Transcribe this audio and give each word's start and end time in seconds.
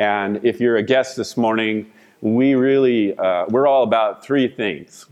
And 0.00 0.42
if 0.46 0.60
you're 0.60 0.76
a 0.76 0.82
guest 0.82 1.18
this 1.18 1.36
morning, 1.36 1.92
we 2.22 2.54
really, 2.54 3.16
uh, 3.18 3.44
we're 3.50 3.66
all 3.66 3.82
about 3.82 4.24
three 4.24 4.48
things. 4.48 5.04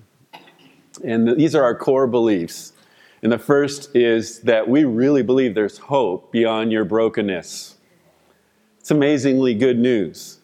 And 1.04 1.37
these 1.37 1.54
are 1.54 1.62
our 1.62 1.75
core 1.75 2.07
beliefs. 2.07 2.72
And 3.22 3.30
the 3.30 3.38
first 3.38 3.95
is 3.95 4.40
that 4.40 4.66
we 4.66 4.85
really 4.85 5.22
believe 5.22 5.54
there's 5.54 5.77
hope 5.77 6.32
beyond 6.32 6.72
your 6.72 6.87
brokenness. 6.87 7.77
It's 8.80 8.90
amazingly 8.90 9.54
good 9.54 9.79
news. 9.79 10.38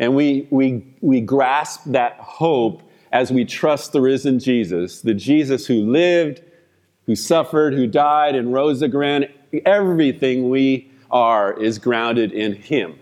And 0.00 0.16
we, 0.16 0.48
we, 0.50 0.84
we 1.00 1.20
grasp 1.20 1.82
that 1.86 2.16
hope 2.18 2.82
as 3.12 3.30
we 3.30 3.44
trust 3.44 3.92
the 3.92 4.00
risen 4.00 4.40
Jesus, 4.40 5.02
the 5.02 5.14
Jesus 5.14 5.68
who 5.68 5.88
lived, 5.88 6.42
who 7.06 7.14
suffered, 7.14 7.74
who 7.74 7.86
died, 7.86 8.34
and 8.34 8.52
rose 8.52 8.82
again. 8.82 9.26
Everything 9.64 10.50
we 10.50 10.90
are 11.12 11.52
is 11.60 11.78
grounded 11.78 12.32
in 12.32 12.54
Him. 12.54 12.98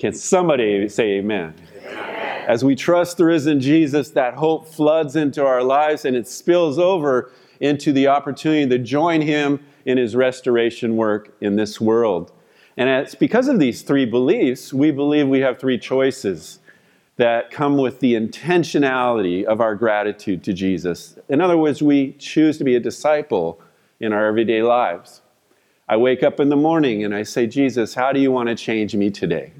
Can 0.00 0.14
somebody 0.14 0.88
say 0.88 1.18
amen? 1.18 1.54
amen? 1.76 2.44
As 2.48 2.64
we 2.64 2.74
trust 2.74 3.18
the 3.18 3.26
risen 3.26 3.60
Jesus, 3.60 4.08
that 4.12 4.32
hope 4.32 4.66
floods 4.66 5.14
into 5.14 5.44
our 5.44 5.62
lives 5.62 6.06
and 6.06 6.16
it 6.16 6.26
spills 6.26 6.78
over 6.78 7.30
into 7.60 7.92
the 7.92 8.06
opportunity 8.06 8.66
to 8.66 8.78
join 8.78 9.20
Him 9.20 9.62
in 9.84 9.98
His 9.98 10.16
restoration 10.16 10.96
work 10.96 11.36
in 11.42 11.56
this 11.56 11.82
world. 11.82 12.32
And 12.78 12.88
it's 12.88 13.14
because 13.14 13.46
of 13.46 13.58
these 13.58 13.82
three 13.82 14.06
beliefs, 14.06 14.72
we 14.72 14.90
believe 14.90 15.28
we 15.28 15.40
have 15.40 15.58
three 15.58 15.76
choices 15.78 16.60
that 17.18 17.50
come 17.50 17.76
with 17.76 18.00
the 18.00 18.14
intentionality 18.14 19.44
of 19.44 19.60
our 19.60 19.74
gratitude 19.74 20.42
to 20.44 20.54
Jesus. 20.54 21.18
In 21.28 21.42
other 21.42 21.58
words, 21.58 21.82
we 21.82 22.12
choose 22.12 22.56
to 22.56 22.64
be 22.64 22.74
a 22.74 22.80
disciple 22.80 23.60
in 24.00 24.14
our 24.14 24.24
everyday 24.24 24.62
lives. 24.62 25.20
I 25.90 25.98
wake 25.98 26.22
up 26.22 26.40
in 26.40 26.48
the 26.48 26.56
morning 26.56 27.04
and 27.04 27.14
I 27.14 27.22
say, 27.22 27.46
Jesus, 27.46 27.92
how 27.92 28.12
do 28.12 28.20
you 28.20 28.32
want 28.32 28.48
to 28.48 28.54
change 28.54 28.94
me 28.94 29.10
today? 29.10 29.52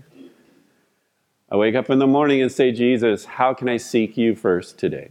I 1.50 1.56
wake 1.56 1.74
up 1.74 1.90
in 1.90 1.98
the 1.98 2.06
morning 2.06 2.40
and 2.40 2.50
say, 2.50 2.70
Jesus, 2.70 3.24
how 3.24 3.54
can 3.54 3.68
I 3.68 3.76
seek 3.76 4.16
you 4.16 4.36
first 4.36 4.78
today? 4.78 5.10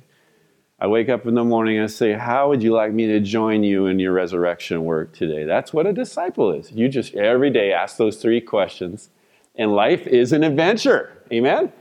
I 0.79 0.87
wake 0.87 1.09
up 1.09 1.25
in 1.25 1.35
the 1.35 1.43
morning 1.43 1.77
and 1.77 1.91
say, 1.91 2.13
How 2.13 2.47
would 2.47 2.63
you 2.63 2.71
like 2.71 2.93
me 2.93 3.07
to 3.07 3.19
join 3.19 3.63
you 3.63 3.87
in 3.87 3.99
your 3.99 4.13
resurrection 4.13 4.85
work 4.85 5.13
today? 5.13 5.43
That's 5.43 5.73
what 5.73 5.85
a 5.85 5.91
disciple 5.91 6.53
is. 6.53 6.71
You 6.71 6.87
just 6.87 7.13
every 7.15 7.49
day 7.49 7.73
ask 7.73 7.97
those 7.97 8.21
three 8.21 8.39
questions, 8.39 9.09
and 9.55 9.73
life 9.73 10.07
is 10.07 10.31
an 10.31 10.43
adventure. 10.43 11.11
Amen? 11.33 11.73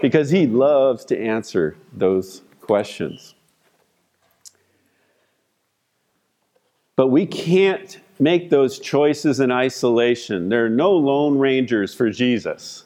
Because 0.00 0.30
He 0.30 0.46
loves 0.46 1.04
to 1.06 1.20
answer 1.20 1.76
those 1.92 2.42
questions. 2.60 3.34
But 6.94 7.08
we 7.08 7.26
can't 7.26 7.98
make 8.20 8.50
those 8.50 8.78
choices 8.78 9.40
in 9.40 9.50
isolation. 9.50 10.48
There 10.48 10.64
are 10.64 10.70
no 10.70 10.92
lone 10.92 11.38
rangers 11.38 11.94
for 11.94 12.10
Jesus. 12.10 12.85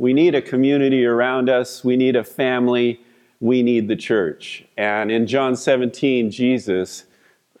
We 0.00 0.12
need 0.14 0.34
a 0.34 0.42
community 0.42 1.04
around 1.04 1.50
us, 1.50 1.84
we 1.84 1.96
need 1.96 2.16
a 2.16 2.24
family 2.24 3.00
we 3.40 3.62
need 3.62 3.88
the 3.88 3.96
church. 3.96 4.64
And 4.76 5.10
in 5.10 5.26
John 5.26 5.56
17, 5.56 6.30
Jesus 6.30 7.04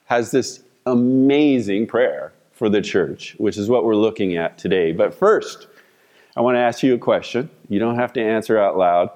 has 0.06 0.30
this 0.30 0.62
amazing 0.86 1.86
prayer 1.86 2.32
for 2.52 2.68
the 2.68 2.82
church, 2.82 3.34
which 3.38 3.56
is 3.56 3.68
what 3.68 3.84
we're 3.84 3.96
looking 3.96 4.36
at 4.36 4.58
today. 4.58 4.92
But 4.92 5.14
first, 5.14 5.68
I 6.36 6.42
want 6.42 6.56
to 6.56 6.60
ask 6.60 6.82
you 6.82 6.94
a 6.94 6.98
question. 6.98 7.48
You 7.68 7.78
don't 7.78 7.96
have 7.96 8.12
to 8.14 8.22
answer 8.22 8.58
out 8.58 8.76
loud. 8.76 9.10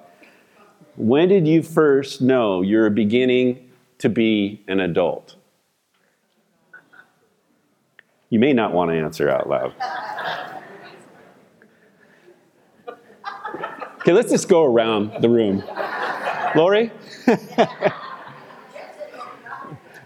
When 0.96 1.28
did 1.28 1.46
you 1.46 1.62
first 1.62 2.22
know 2.22 2.62
you're 2.62 2.90
beginning 2.90 3.70
to 3.98 4.08
be 4.08 4.62
an 4.68 4.80
adult? 4.80 5.36
You 8.30 8.38
may 8.38 8.52
not 8.52 8.72
want 8.72 8.90
to 8.90 8.96
answer 8.96 9.28
out 9.28 9.48
loud. 9.48 9.74
Okay, 14.04 14.12
let's 14.12 14.30
just 14.30 14.50
go 14.50 14.64
around 14.64 15.22
the 15.22 15.30
room. 15.30 15.64
Lori? 16.54 16.90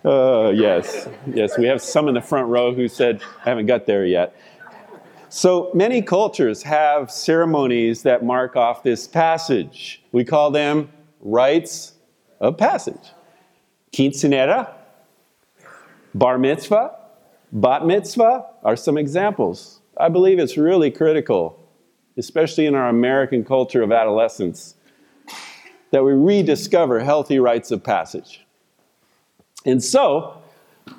uh, 0.05 0.53
yes, 0.55 1.09
yes. 1.27 1.59
We 1.59 1.65
have 1.67 1.83
some 1.83 2.07
in 2.07 2.15
the 2.15 2.21
front 2.21 2.47
row 2.47 2.73
who 2.73 2.87
said, 2.87 3.21
I 3.45 3.49
haven't 3.49 3.67
got 3.67 3.87
there 3.87 4.07
yet. 4.07 4.41
So 5.31 5.73
many 5.75 6.01
cultures 6.01 6.63
have 6.63 7.11
ceremonies 7.11 8.05
that 8.05 8.25
mark 8.25 8.55
off 8.55 8.85
this 8.85 9.09
passage. 9.09 10.01
We 10.13 10.25
call 10.25 10.53
them 10.53 10.93
rites 11.21 11.95
of 12.39 12.57
passage. 12.57 13.11
Quinceanera, 13.93 14.75
bar 16.15 16.39
mitzvah, 16.39 16.95
bat 17.51 17.85
mitzvah 17.85 18.47
are 18.63 18.77
some 18.77 18.97
examples. 18.97 19.81
I 19.97 20.09
believe 20.09 20.39
it's 20.39 20.57
really 20.57 20.93
critical, 20.93 21.58
especially 22.19 22.67
in 22.67 22.75
our 22.75 22.89
American 22.89 23.45
culture 23.45 23.83
of 23.83 23.93
adolescence, 23.93 24.75
that 25.91 26.05
we 26.05 26.13
rediscover 26.13 27.01
healthy 27.01 27.39
rites 27.39 27.71
of 27.71 27.83
passage. 27.83 28.45
And 29.65 29.83
so, 29.83 30.43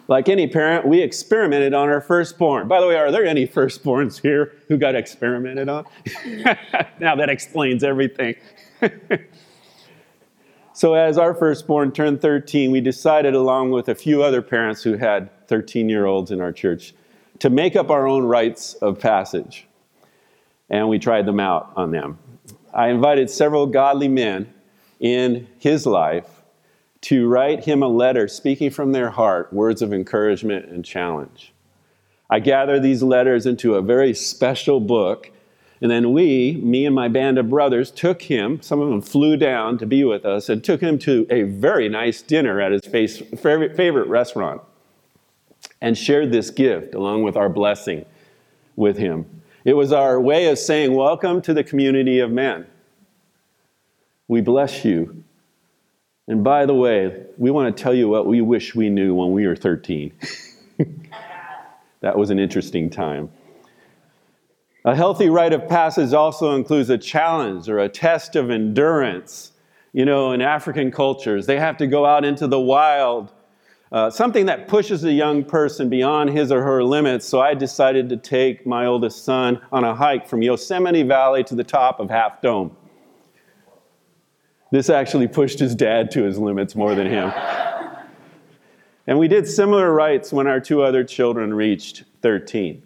like 0.08 0.30
any 0.30 0.48
parent, 0.48 0.88
we 0.88 1.02
experimented 1.02 1.74
on 1.74 1.90
our 1.90 2.02
firstborn. 2.02 2.68
By 2.68 2.82
the 2.82 2.88
way, 2.88 2.96
are 2.96 3.12
there 3.12 3.26
any 3.26 3.48
firstborns 3.48 4.22
here 4.22 4.54
who 4.68 4.78
got 4.78 4.96
experimented 4.96 5.70
on? 5.70 5.86
now 7.00 7.16
that 7.16 7.30
explains 7.30 7.84
everything. 7.84 8.36
so, 10.74 10.94
as 10.94 11.18
our 11.18 11.34
firstborn 11.34 11.92
turned 11.92 12.22
13, 12.22 12.72
we 12.72 12.82
decided, 12.82 13.36
along 13.36 13.72
with 13.72 13.90
a 13.90 13.96
few 13.96 14.24
other 14.24 14.42
parents 14.42 14.84
who 14.84 14.98
had 14.98 15.30
13 15.48 15.90
year 15.90 16.06
olds 16.06 16.32
in 16.32 16.42
our 16.42 16.52
church, 16.52 16.94
to 17.40 17.50
make 17.50 17.76
up 17.76 17.90
our 17.90 18.08
own 18.08 18.24
rites 18.24 18.74
of 18.76 19.00
passage. 19.00 19.68
And 20.70 20.88
we 20.88 21.00
tried 21.00 21.26
them 21.26 21.40
out 21.40 21.72
on 21.76 21.92
them. 21.92 22.20
I 22.74 22.90
invited 22.90 23.30
several 23.30 23.66
godly 23.66 24.08
men 24.08 24.54
in 25.00 25.48
his 25.58 25.86
life 25.86 26.42
to 27.02 27.28
write 27.28 27.64
him 27.64 27.82
a 27.82 27.88
letter 27.88 28.28
speaking 28.28 28.70
from 28.70 28.92
their 28.92 29.10
heart 29.10 29.52
words 29.54 29.82
of 29.82 29.94
encouragement 29.94 30.66
and 30.66 30.84
challenge. 30.84 31.54
I 32.30 32.40
gathered 32.40 32.84
these 32.84 33.02
letters 33.02 33.46
into 33.46 33.76
a 33.76 33.82
very 33.82 34.14
special 34.14 34.80
book, 34.80 35.32
and 35.82 35.90
then 35.90 36.12
we, 36.12 36.60
me 36.62 36.86
and 36.86 36.94
my 36.94 37.08
band 37.08 37.38
of 37.40 37.50
brothers, 37.50 37.90
took 37.90 38.24
him, 38.24 38.62
some 38.62 38.82
of 38.82 38.90
them 38.90 39.02
flew 39.02 39.38
down 39.38 39.78
to 39.80 39.86
be 39.86 40.04
with 40.04 40.26
us, 40.26 40.50
and 40.50 40.64
took 40.64 40.82
him 40.82 41.00
to 41.00 41.26
a 41.30 41.44
very 41.44 41.90
nice 41.90 42.22
dinner 42.22 42.60
at 42.60 42.72
his 42.72 42.86
favorite 42.86 44.08
restaurant 44.08 44.62
and 45.82 45.98
shared 45.98 46.32
this 46.32 46.50
gift 46.50 46.94
along 46.94 47.24
with 47.24 47.38
our 47.38 47.50
blessing 47.50 48.06
with 48.76 48.98
him. 48.98 49.26
It 49.70 49.76
was 49.76 49.92
our 49.92 50.20
way 50.20 50.48
of 50.48 50.58
saying, 50.58 50.96
Welcome 50.96 51.44
to 51.44 51.54
the 51.54 51.64
community 51.64 52.22
of 52.22 52.32
men. 52.32 52.66
We 54.28 54.42
bless 54.42 54.84
you. 54.84 55.24
And 56.28 56.44
by 56.44 56.66
the 56.66 56.74
way, 56.74 57.26
we 57.38 57.52
want 57.52 57.78
to 57.78 57.84
tell 57.84 57.94
you 57.94 58.10
what 58.10 58.26
we 58.26 58.42
wish 58.42 58.74
we 58.74 58.90
knew 58.90 59.14
when 59.14 59.32
we 59.32 59.46
were 59.46 59.56
13. 59.56 60.12
that 62.02 62.18
was 62.18 62.32
an 62.32 62.40
interesting 62.40 62.90
time. 62.90 63.30
A 64.86 64.96
healthy 64.96 65.30
rite 65.30 65.54
of 65.54 65.70
passage 65.70 66.14
also 66.14 66.56
includes 66.56 66.90
a 66.90 66.98
challenge 66.98 67.70
or 67.70 67.78
a 67.78 67.90
test 67.90 68.36
of 68.36 68.50
endurance. 68.50 69.52
You 69.94 70.04
know, 70.04 70.32
in 70.32 70.42
African 70.42 70.90
cultures, 70.90 71.46
they 71.46 71.60
have 71.60 71.78
to 71.78 71.86
go 71.86 72.08
out 72.08 72.26
into 72.26 72.48
the 72.48 72.60
wild, 72.60 73.32
uh, 73.92 74.10
something 74.10 74.46
that 74.46 74.68
pushes 74.68 75.04
a 75.04 75.12
young 75.12 75.44
person 75.44 75.90
beyond 75.90 76.30
his 76.30 76.52
or 76.52 76.64
her 76.64 76.84
limits. 76.84 77.26
So 77.26 77.40
I 77.40 77.56
decided 77.56 78.10
to 78.10 78.18
take 78.18 78.66
my 78.66 78.86
oldest 78.86 79.26
son 79.26 79.62
on 79.72 79.84
a 79.84 79.96
hike 79.96 80.28
from 80.28 80.42
Yosemite 80.42 81.04
Valley 81.04 81.44
to 81.46 81.56
the 81.56 81.64
top 81.64 82.00
of 82.00 82.10
Half 82.10 82.42
Dome. 82.42 82.76
This 84.72 84.90
actually 84.90 85.28
pushed 85.28 85.58
his 85.58 85.74
dad 85.74 86.12
to 86.12 86.24
his 86.24 86.38
limits 86.38 86.76
more 86.76 86.94
than 86.94 87.08
him. 87.08 87.32
and 89.08 89.18
we 89.18 89.28
did 89.28 89.48
similar 89.48 89.92
rites 89.92 90.32
when 90.32 90.46
our 90.46 90.60
two 90.60 90.84
other 90.84 91.04
children 91.04 91.54
reached 91.54 92.04
13. 92.22 92.84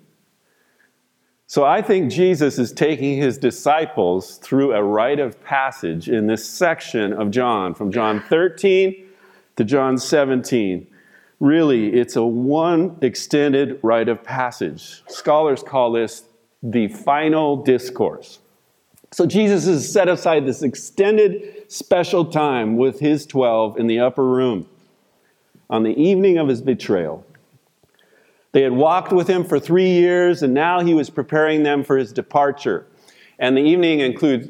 So 1.47 1.66
I 1.66 1.81
think 1.81 2.09
Jesus 2.09 2.58
is 2.58 2.72
taking 2.72 3.17
his 3.17 3.38
disciples 3.38 4.38
through 4.38 4.73
a 4.73 4.82
rite 4.82 5.20
of 5.20 5.44
passage 5.44 6.09
in 6.09 6.28
this 6.28 6.49
section 6.49 7.11
of 7.11 7.29
John, 7.29 7.76
from 7.76 7.91
John 7.91 8.22
13 8.22 9.06
to 9.58 9.64
John 9.64 9.97
17. 9.97 10.88
Really, 11.43 11.91
it's 11.93 12.16
a 12.16 12.23
one 12.23 12.97
extended 13.01 13.78
rite 13.84 14.07
of 14.07 14.23
passage. 14.23 15.03
Scholars 15.09 15.61
call 15.61 15.91
this 15.91 16.23
the 16.63 16.87
final 16.87 17.57
discourse. 17.57 18.40
So 19.11 19.25
Jesus 19.25 19.66
has 19.66 19.91
set 19.91 20.07
aside 20.07 20.45
this 20.45 20.63
extended 20.63 21.69
special 21.69 22.23
time 22.23 22.78
with 22.78 23.01
his 23.01 23.25
12 23.25 23.78
in 23.78 23.87
the 23.87 23.99
upper 23.99 24.25
room 24.25 24.69
on 25.69 25.84
the 25.84 25.93
evening 26.01 26.37
of 26.37 26.47
his 26.47 26.61
betrayal. 26.61 27.25
They 28.53 28.61
had 28.61 28.72
walked 28.72 29.11
with 29.11 29.28
him 29.28 29.43
for 29.43 29.59
three 29.59 29.89
years, 29.89 30.43
and 30.43 30.53
now 30.53 30.79
he 30.79 30.93
was 30.93 31.09
preparing 31.09 31.63
them 31.63 31.84
for 31.84 31.97
his 31.97 32.13
departure. 32.13 32.87
And 33.37 33.57
the 33.57 33.63
evening 33.63 33.99
includes 33.99 34.47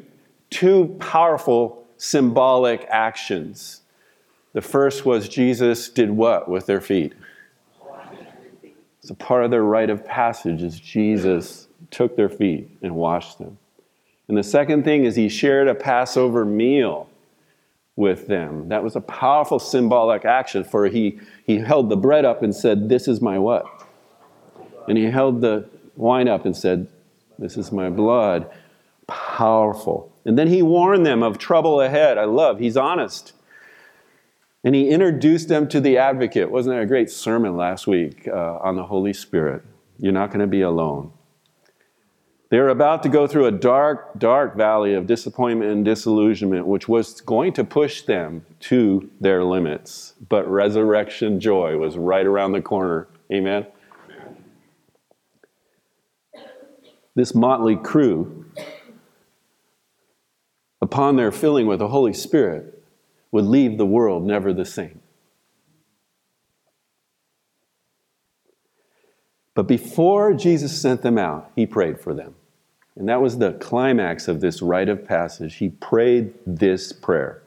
two 0.50 0.96
powerful 1.00 1.88
symbolic 1.96 2.86
actions. 2.88 3.80
The 4.54 4.62
first 4.62 5.04
was 5.04 5.28
Jesus 5.28 5.88
did 5.88 6.10
what 6.10 6.48
with 6.48 6.66
their 6.66 6.80
feet? 6.80 7.12
It's 9.00 9.10
a 9.10 9.14
part 9.14 9.44
of 9.44 9.50
their 9.50 9.64
rite 9.64 9.90
of 9.90 10.06
passage 10.06 10.62
is 10.62 10.80
Jesus 10.80 11.68
took 11.90 12.16
their 12.16 12.30
feet 12.30 12.70
and 12.80 12.94
washed 12.94 13.38
them. 13.38 13.58
And 14.28 14.38
the 14.38 14.42
second 14.42 14.84
thing 14.84 15.04
is 15.04 15.16
he 15.16 15.28
shared 15.28 15.68
a 15.68 15.74
Passover 15.74 16.46
meal 16.46 17.10
with 17.96 18.26
them. 18.28 18.70
That 18.70 18.82
was 18.82 18.96
a 18.96 19.00
powerful 19.02 19.58
symbolic 19.58 20.24
action 20.24 20.64
for 20.64 20.86
he, 20.86 21.20
he 21.46 21.58
held 21.58 21.90
the 21.90 21.96
bread 21.96 22.24
up 22.24 22.42
and 22.42 22.54
said, 22.54 22.88
This 22.88 23.06
is 23.06 23.20
my 23.20 23.38
what? 23.38 23.66
And 24.88 24.96
he 24.96 25.04
held 25.04 25.42
the 25.42 25.68
wine 25.96 26.28
up 26.28 26.46
and 26.46 26.56
said, 26.56 26.86
This 27.38 27.58
is 27.58 27.70
my 27.70 27.90
blood. 27.90 28.50
Powerful. 29.06 30.10
And 30.24 30.38
then 30.38 30.48
he 30.48 30.62
warned 30.62 31.04
them 31.04 31.22
of 31.22 31.36
trouble 31.36 31.82
ahead. 31.82 32.16
I 32.16 32.24
love, 32.24 32.58
he's 32.58 32.78
honest. 32.78 33.33
And 34.64 34.74
he 34.74 34.88
introduced 34.88 35.48
them 35.48 35.68
to 35.68 35.80
the 35.80 35.98
advocate. 35.98 36.50
Wasn't 36.50 36.74
that 36.74 36.82
a 36.82 36.86
great 36.86 37.10
sermon 37.10 37.56
last 37.56 37.86
week 37.86 38.26
uh, 38.26 38.58
on 38.62 38.76
the 38.76 38.84
Holy 38.84 39.12
Spirit? 39.12 39.62
You're 39.98 40.12
not 40.12 40.30
going 40.30 40.40
to 40.40 40.46
be 40.46 40.62
alone. 40.62 41.12
They're 42.50 42.68
about 42.68 43.02
to 43.02 43.08
go 43.08 43.26
through 43.26 43.46
a 43.46 43.52
dark, 43.52 44.18
dark 44.18 44.56
valley 44.56 44.94
of 44.94 45.06
disappointment 45.06 45.70
and 45.70 45.84
disillusionment, 45.84 46.66
which 46.66 46.88
was 46.88 47.20
going 47.20 47.52
to 47.54 47.64
push 47.64 48.02
them 48.02 48.46
to 48.60 49.10
their 49.20 49.44
limits. 49.44 50.14
But 50.28 50.48
resurrection 50.48 51.40
joy 51.40 51.76
was 51.76 51.98
right 51.98 52.24
around 52.24 52.52
the 52.52 52.62
corner. 52.62 53.08
Amen? 53.32 53.66
This 57.16 57.34
motley 57.34 57.76
crew, 57.76 58.46
upon 60.80 61.16
their 61.16 61.32
filling 61.32 61.66
with 61.66 61.80
the 61.80 61.88
Holy 61.88 62.12
Spirit, 62.12 62.83
would 63.34 63.46
leave 63.46 63.78
the 63.78 63.84
world 63.84 64.24
never 64.24 64.52
the 64.52 64.64
same. 64.64 65.00
But 69.54 69.64
before 69.64 70.34
Jesus 70.34 70.80
sent 70.80 71.02
them 71.02 71.18
out, 71.18 71.50
he 71.56 71.66
prayed 71.66 71.98
for 71.98 72.14
them. 72.14 72.36
And 72.94 73.08
that 73.08 73.20
was 73.20 73.38
the 73.38 73.54
climax 73.54 74.28
of 74.28 74.40
this 74.40 74.62
rite 74.62 74.88
of 74.88 75.04
passage. 75.04 75.56
He 75.56 75.70
prayed 75.70 76.32
this 76.46 76.92
prayer. 76.92 77.42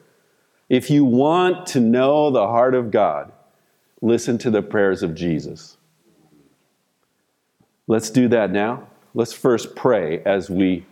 If 0.68 0.90
you 0.90 1.06
want 1.06 1.66
to 1.68 1.80
know 1.80 2.32
the 2.32 2.48
heart 2.48 2.76
of 2.76 2.92
God, 2.92 3.32
listen 4.02 4.38
to 4.40 4.52
the 4.52 4.62
prayers 4.62 5.04
of 5.04 5.16
Jesus. 5.16 5.78
Let's 7.88 8.10
do 8.10 8.28
that 8.28 8.52
now. 8.52 8.90
Let's 9.14 9.32
first 9.32 9.74
pray 9.74 10.22
as 10.26 10.50
we 10.50 10.86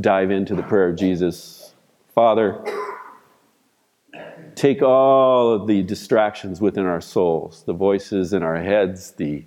dive 0.00 0.30
into 0.30 0.54
the 0.54 0.62
prayer 0.62 0.88
of 0.88 0.96
Jesus. 0.96 1.74
Father, 2.14 2.64
take 4.58 4.82
all 4.82 5.52
of 5.52 5.66
the 5.68 5.82
distractions 5.82 6.60
within 6.60 6.84
our 6.84 7.00
souls, 7.00 7.62
the 7.64 7.72
voices 7.72 8.32
in 8.32 8.42
our 8.42 8.60
heads, 8.60 9.12
the 9.12 9.44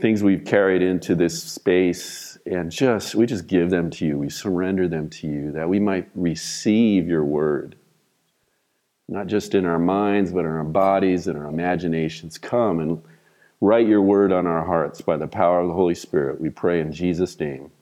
things 0.00 0.22
we've 0.22 0.44
carried 0.44 0.80
into 0.80 1.14
this 1.14 1.42
space 1.42 2.38
and 2.46 2.70
just 2.70 3.14
we 3.14 3.26
just 3.26 3.46
give 3.46 3.68
them 3.68 3.90
to 3.90 4.06
you. 4.06 4.16
We 4.16 4.30
surrender 4.30 4.88
them 4.88 5.10
to 5.10 5.26
you 5.26 5.52
that 5.52 5.68
we 5.68 5.80
might 5.80 6.08
receive 6.14 7.08
your 7.08 7.24
word. 7.24 7.76
Not 9.08 9.26
just 9.26 9.54
in 9.54 9.66
our 9.66 9.78
minds 9.78 10.32
but 10.32 10.40
in 10.40 10.52
our 10.52 10.64
bodies 10.64 11.26
and 11.26 11.36
our 11.36 11.48
imaginations. 11.48 12.38
Come 12.38 12.78
and 12.78 13.02
write 13.60 13.88
your 13.88 14.02
word 14.02 14.32
on 14.32 14.46
our 14.46 14.64
hearts 14.64 15.00
by 15.00 15.16
the 15.16 15.26
power 15.26 15.60
of 15.60 15.68
the 15.68 15.74
holy 15.74 15.96
spirit. 15.96 16.40
We 16.40 16.48
pray 16.48 16.80
in 16.80 16.92
jesus 16.92 17.38
name. 17.38 17.72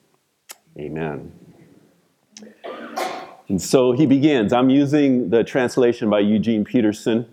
Amen 0.77 1.48
and 3.49 3.61
so 3.61 3.91
he 3.91 4.05
begins 4.05 4.53
i'm 4.53 4.69
using 4.69 5.29
the 5.29 5.43
translation 5.43 6.09
by 6.09 6.19
eugene 6.19 6.63
peterson 6.63 7.25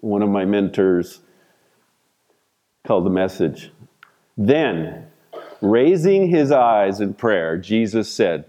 one 0.00 0.22
of 0.22 0.28
my 0.28 0.44
mentors 0.44 1.20
called 2.86 3.04
the 3.04 3.10
message 3.10 3.70
then, 4.36 5.06
raising 5.60 6.28
his 6.28 6.50
eyes 6.50 7.00
in 7.00 7.14
prayer, 7.14 7.56
Jesus 7.56 8.10
said, 8.10 8.44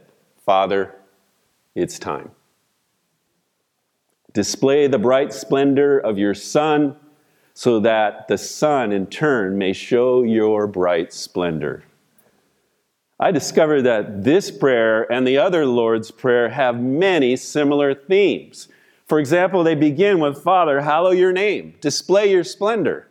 Father, 0.46 0.96
it's 1.76 2.00
time. 2.00 2.32
Display 4.34 4.88
the 4.88 5.00
bright 5.00 5.32
splendor 5.32 6.00
of 6.00 6.18
your 6.18 6.34
Son 6.34 6.96
so 7.54 7.80
that 7.80 8.28
the 8.28 8.38
Son 8.38 8.92
in 8.92 9.08
turn 9.08 9.58
may 9.58 9.72
show 9.72 10.24
your 10.24 10.68
bright 10.68 11.14
splendor. 11.14 11.84
I 13.20 13.32
discovered 13.32 13.84
that 13.84 14.24
this 14.24 14.52
prayer 14.52 15.10
and 15.12 15.26
the 15.26 15.38
other 15.38 15.66
Lord's 15.66 16.12
Prayer 16.12 16.50
have 16.50 16.80
many 16.80 17.38
similar 17.38 17.94
themes. 17.94 18.68
For 19.08 19.20
example, 19.20 19.64
they 19.64 19.76
begin 19.76 20.20
with 20.20 20.44
Father, 20.44 20.82
hallow 20.82 21.12
your 21.12 21.32
name, 21.32 21.76
display 21.80 22.30
your 22.30 22.44
splendor 22.44 23.08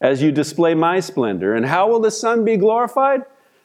as 0.00 0.22
you 0.22 0.32
display 0.32 0.72
my 0.72 1.00
splendor. 1.00 1.54
And 1.54 1.66
how 1.66 1.88
will 1.88 2.00
the 2.00 2.10
Son 2.10 2.44
be 2.44 2.56
glorified? 2.56 3.22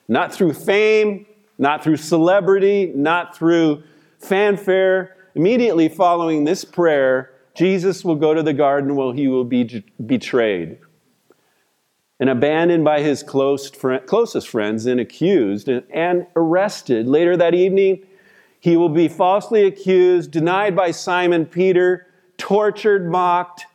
Not 0.10 0.33
through 0.33 0.54
fame, 0.54 1.25
not 1.57 1.81
through 1.81 1.98
celebrity, 1.98 2.92
not 2.94 3.38
through 3.38 3.83
fanfare. 4.19 5.16
Immediately 5.36 5.89
following 5.89 6.44
this 6.44 6.66
prayer, 6.66 7.31
Jesus 7.56 8.04
will 8.04 8.16
go 8.16 8.33
to 8.33 8.44
the 8.44 8.54
garden 8.54 8.98
where 8.98 9.13
he 9.13 9.30
will 9.30 9.45
be 9.45 9.86
betrayed 10.06 10.80
and 12.19 12.29
abandoned 12.29 12.83
by 12.83 13.01
his 13.01 13.23
close 13.23 13.69
closest 13.69 14.47
friends 14.47 14.85
and 14.85 15.00
accused 15.00 15.67
and 15.67 16.27
arrested. 16.35 17.07
Later 17.07 17.35
that 17.38 17.53
evening, 17.53 18.06
he 18.59 18.77
will 18.77 18.89
be 18.89 19.07
falsely 19.07 19.65
accused, 19.65 20.31
denied 20.31 20.75
by 20.75 20.91
Simon 20.91 21.45
Peter, 21.45 22.07
tortured, 22.38 23.09
mocked, 23.09 23.65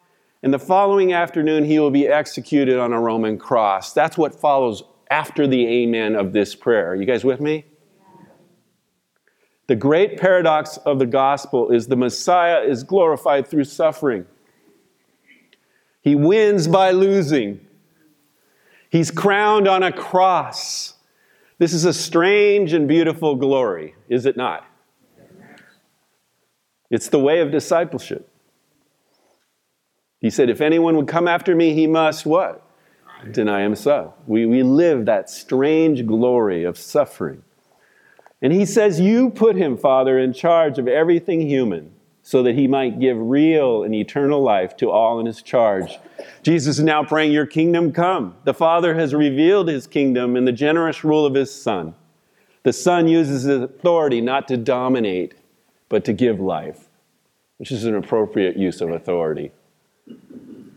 and 0.43 0.55
the 0.55 0.59
following 0.59 1.13
afternoon, 1.13 1.65
he 1.65 1.79
will 1.79 1.91
be 1.91 2.09
executed 2.09 2.79
on 2.79 2.93
a 2.93 3.01
Roman 3.01 3.39
cross. 3.39 3.93
That's 3.93 4.17
what 4.17 4.35
follows 4.35 4.83
after 5.11 5.47
the 5.47 5.67
amen 5.67 6.15
of 6.15 6.33
this 6.33 6.55
prayer. 6.55 6.91
Are 6.91 6.95
you 6.95 7.05
guys 7.05 7.25
with 7.25 7.41
me? 7.41 7.67
The 9.67 9.77
great 9.77 10.19
paradox 10.19 10.79
of 10.79 10.99
the 10.99 11.07
gospel 11.07 11.71
is 11.71 11.87
the 11.87 11.97
Messiah 11.97 12.63
is 12.63 12.83
glorified 12.83 13.47
through 13.47 13.65
suffering. 13.65 14.27
He 16.01 16.15
wins 16.15 16.67
by 16.67 16.91
losing. 16.93 17.61
He's 18.91 19.11
crowned 19.11 19.69
on 19.69 19.83
a 19.83 19.93
cross. 19.93 20.95
This 21.59 21.73
is 21.73 21.85
a 21.85 21.93
strange 21.93 22.73
and 22.73 22.89
beautiful 22.89 23.37
glory, 23.37 23.95
is 24.09 24.27
it 24.27 24.37
not? 24.37 24.67
It's 26.91 27.09
the 27.09 27.21
way 27.21 27.41
of 27.41 27.53
discipleship. 27.53 28.29
He 30.21 30.29
said, 30.29 30.51
If 30.51 30.61
anyone 30.61 30.97
would 30.97 31.07
come 31.07 31.29
after 31.29 31.55
me, 31.55 31.73
he 31.73 31.87
must 31.87 32.27
what? 32.27 32.67
Deny 33.31 33.63
himself. 33.63 34.15
We, 34.27 34.45
we 34.47 34.63
live 34.63 35.07
that 35.07 35.31
strange 35.31 36.07
glory 36.07 36.65
of 36.65 36.77
suffering. 36.77 37.43
And 38.43 38.53
he 38.53 38.65
says, 38.65 38.99
You 38.99 39.31
put 39.31 39.55
him, 39.55 39.77
Father, 39.77 40.19
in 40.19 40.33
charge 40.33 40.79
of 40.79 40.89
everything 40.89 41.41
human 41.41 41.93
so 42.23 42.43
that 42.43 42.55
he 42.55 42.67
might 42.67 43.01
give 43.01 43.17
real 43.19 43.83
and 43.83 43.95
eternal 43.95 44.43
life 44.43 44.77
to 44.77 44.91
all 44.91 45.19
in 45.21 45.27
his 45.27 45.43
charge. 45.43 45.99
Jesus 46.43 46.79
is 46.79 46.85
now 46.85 47.03
praying, 47.03 47.33
Your 47.33 47.47
kingdom 47.47 47.93
come. 47.93 48.37
The 48.45 48.55
Father 48.55 48.95
has 48.95 49.15
revealed 49.15 49.69
his 49.69 49.87
kingdom 49.87 50.37
in 50.37 50.45
the 50.45 50.53
generous 50.53 51.03
rule 51.03 51.25
of 51.25 51.35
his 51.35 51.55
Son. 51.55 51.95
The 52.63 52.73
Son 52.73 53.09
uses 53.09 53.45
his 53.45 53.63
authority 53.63 54.21
not 54.21 54.49
to 54.49 54.57
dominate, 54.57 55.35
but 55.89 56.05
to 56.05 56.13
give 56.13 56.41
life, 56.41 56.89
which 57.57 57.73
is 57.73 57.85
an 57.85 57.95
appropriate 57.95 58.57
use 58.57 58.81
of 58.81 58.91
authority. 58.91 59.51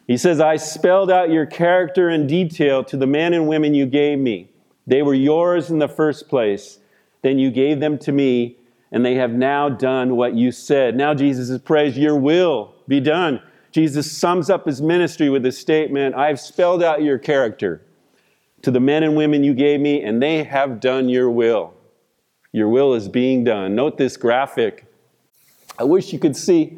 He 0.07 0.17
says, 0.17 0.39
I 0.39 0.57
spelled 0.57 1.11
out 1.11 1.29
your 1.29 1.45
character 1.45 2.09
in 2.09 2.27
detail 2.27 2.83
to 2.85 2.97
the 2.97 3.07
men 3.07 3.33
and 3.33 3.47
women 3.47 3.73
you 3.73 3.85
gave 3.85 4.19
me. 4.19 4.49
They 4.85 5.01
were 5.01 5.13
yours 5.13 5.69
in 5.69 5.79
the 5.79 5.87
first 5.87 6.27
place. 6.27 6.79
Then 7.21 7.39
you 7.39 7.51
gave 7.51 7.79
them 7.79 7.97
to 7.99 8.11
me, 8.11 8.57
and 8.93 9.03
they 9.03 9.15
have 9.15 9.31
now 9.31 9.67
done 9.67 10.15
what 10.15 10.35
you 10.35 10.51
said. 10.51 10.95
Now 10.95 11.13
Jesus 11.13 11.59
prays, 11.61 11.97
Your 11.97 12.15
will 12.15 12.75
be 12.87 12.99
done. 12.99 13.41
Jesus 13.71 14.15
sums 14.15 14.51
up 14.51 14.67
his 14.67 14.81
ministry 14.81 15.29
with 15.29 15.41
the 15.41 15.51
statement, 15.51 16.13
I've 16.15 16.39
spelled 16.39 16.83
out 16.83 17.01
your 17.01 17.17
character 17.17 17.81
to 18.61 18.69
the 18.69 18.79
men 18.79 19.01
and 19.01 19.17
women 19.17 19.43
you 19.43 19.55
gave 19.55 19.79
me, 19.79 20.01
and 20.03 20.21
they 20.21 20.43
have 20.43 20.79
done 20.79 21.09
your 21.09 21.29
will. 21.29 21.73
Your 22.51 22.69
will 22.69 22.93
is 22.93 23.09
being 23.09 23.43
done. 23.43 23.75
Note 23.75 23.97
this 23.97 24.15
graphic. 24.15 24.85
I 25.79 25.85
wish 25.85 26.13
you 26.13 26.19
could 26.19 26.35
see 26.35 26.77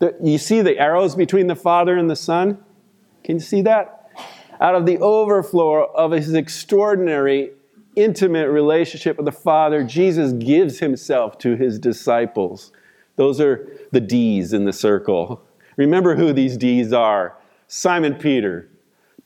the, 0.00 0.16
you 0.20 0.36
see 0.36 0.62
the 0.62 0.76
arrows 0.78 1.14
between 1.14 1.46
the 1.46 1.54
Father 1.54 1.96
and 1.96 2.10
the 2.10 2.16
Son? 2.16 2.58
Can 3.22 3.36
you 3.36 3.40
see 3.40 3.62
that? 3.62 4.10
Out 4.60 4.74
of 4.74 4.84
the 4.84 4.98
overflow 4.98 5.84
of 5.94 6.10
his 6.10 6.34
extraordinary, 6.34 7.52
intimate 7.96 8.48
relationship 8.48 9.16
with 9.16 9.26
the 9.26 9.32
Father, 9.32 9.84
Jesus 9.84 10.32
gives 10.32 10.78
himself 10.78 11.38
to 11.38 11.56
his 11.56 11.78
disciples. 11.78 12.72
Those 13.16 13.40
are 13.40 13.68
the 13.90 14.00
D's 14.00 14.52
in 14.52 14.64
the 14.64 14.72
circle. 14.72 15.42
Remember 15.76 16.16
who 16.16 16.32
these 16.32 16.56
D's 16.56 16.92
are 16.92 17.36
Simon 17.66 18.14
Peter, 18.14 18.68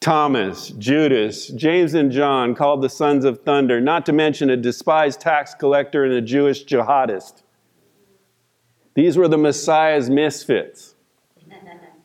Thomas, 0.01 0.69
Judas, 0.71 1.49
James, 1.49 1.95
and 1.95 2.13
John, 2.13 2.55
called 2.55 2.83
the 2.83 2.89
sons 2.89 3.25
of 3.25 3.43
thunder, 3.43 3.81
not 3.81 4.07
to 4.07 4.13
mention 4.13 4.51
a 4.51 4.57
despised 4.57 5.21
tax 5.21 5.55
collector 5.55 6.05
and 6.05 6.13
a 6.13 6.21
Jewish 6.21 6.65
jihadist. 6.65 7.43
These 8.95 9.17
were 9.17 9.29
the 9.29 9.39
Messiah's 9.39 10.09
misfits. 10.09 10.95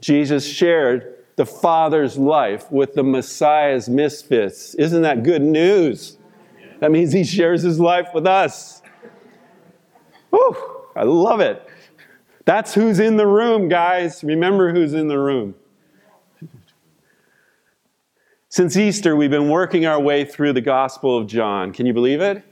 Jesus 0.02 0.46
shared 0.46 1.16
the 1.36 1.46
Father's 1.46 2.18
life 2.18 2.72
with 2.72 2.94
the 2.94 3.04
Messiah's 3.04 3.88
misfits. 3.88 4.74
Isn't 4.76 5.02
that 5.04 5.24
good 5.24 5.42
news? 5.42 6.18
That 6.82 6.90
means 6.90 7.14
he 7.14 7.24
shares 7.24 7.62
his 7.62 7.80
life 7.80 8.10
with 8.12 8.26
us. 8.26 8.82
Whew, 10.32 10.58
I 10.96 11.04
love 11.04 11.40
it. 11.40 11.66
That's 12.46 12.74
who's 12.74 13.00
in 13.00 13.18
the 13.18 13.28
room, 13.28 13.70
guys. 13.70 14.24
Remember 14.24 14.74
who's 14.74 14.96
in 14.96 15.08
the 15.08 15.20
room. 15.20 15.54
Since 18.50 18.76
Easter, 18.76 19.16
we've 19.16 19.30
been 19.30 19.48
working 19.48 19.86
our 19.86 20.00
way 20.00 20.26
through 20.26 20.54
the 20.54 20.62
Gospel 20.62 21.16
of 21.16 21.28
John. 21.28 21.72
Can 21.72 21.86
you 21.86 21.94
believe 21.94 22.20
it? 22.20 22.44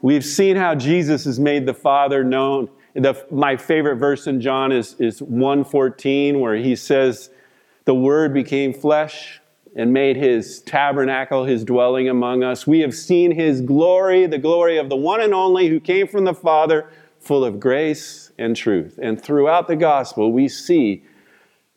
We've 0.00 0.24
seen 0.24 0.56
how 0.56 0.74
Jesus 0.74 1.24
has 1.24 1.38
made 1.38 1.64
the 1.64 1.74
Father 1.74 2.24
known. 2.24 2.68
The, 2.94 3.24
my 3.30 3.56
favorite 3.56 3.96
verse 3.96 4.26
in 4.26 4.40
John 4.40 4.72
is, 4.72 4.96
is 4.98 5.22
114, 5.22 6.40
where 6.40 6.56
he 6.56 6.74
says, 6.74 7.30
The 7.84 7.94
Word 7.94 8.34
became 8.34 8.74
flesh 8.74 9.40
and 9.74 9.92
made 9.92 10.16
his 10.16 10.60
tabernacle 10.60 11.44
his 11.44 11.64
dwelling 11.64 12.08
among 12.08 12.42
us. 12.42 12.66
We 12.66 12.80
have 12.80 12.94
seen 12.94 13.32
his 13.32 13.60
glory, 13.60 14.26
the 14.26 14.38
glory 14.38 14.76
of 14.76 14.88
the 14.88 14.96
one 14.96 15.20
and 15.20 15.32
only 15.32 15.68
who 15.68 15.80
came 15.80 16.06
from 16.06 16.24
the 16.24 16.34
Father, 16.34 16.90
full 17.18 17.44
of 17.44 17.60
grace 17.60 18.32
and 18.38 18.56
truth. 18.56 18.98
And 19.00 19.22
throughout 19.22 19.68
the 19.68 19.76
gospel, 19.76 20.32
we 20.32 20.48
see 20.48 21.04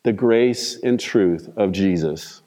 the 0.04 0.14
grace 0.14 0.78
and 0.84 1.00
truth 1.00 1.50
of 1.56 1.72
Jesus. 1.72 2.42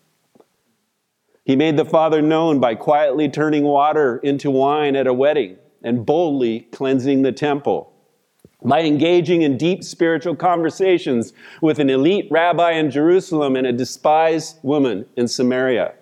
He 1.44 1.56
made 1.56 1.76
the 1.76 1.84
Father 1.84 2.20
known 2.20 2.60
by 2.60 2.74
quietly 2.74 3.28
turning 3.28 3.64
water 3.64 4.18
into 4.18 4.50
wine 4.50 4.94
at 4.94 5.06
a 5.06 5.14
wedding 5.14 5.56
and 5.82 6.04
boldly 6.04 6.60
cleansing 6.72 7.22
the 7.22 7.32
temple. 7.32 7.92
By 8.64 8.82
engaging 8.82 9.42
in 9.42 9.56
deep 9.56 9.84
spiritual 9.84 10.34
conversations 10.34 11.32
with 11.62 11.78
an 11.78 11.88
elite 11.88 12.26
rabbi 12.30 12.72
in 12.72 12.90
Jerusalem 12.90 13.54
and 13.54 13.66
a 13.66 13.72
despised 13.72 14.58
woman 14.62 15.06
in 15.16 15.28
Samaria. 15.28 15.94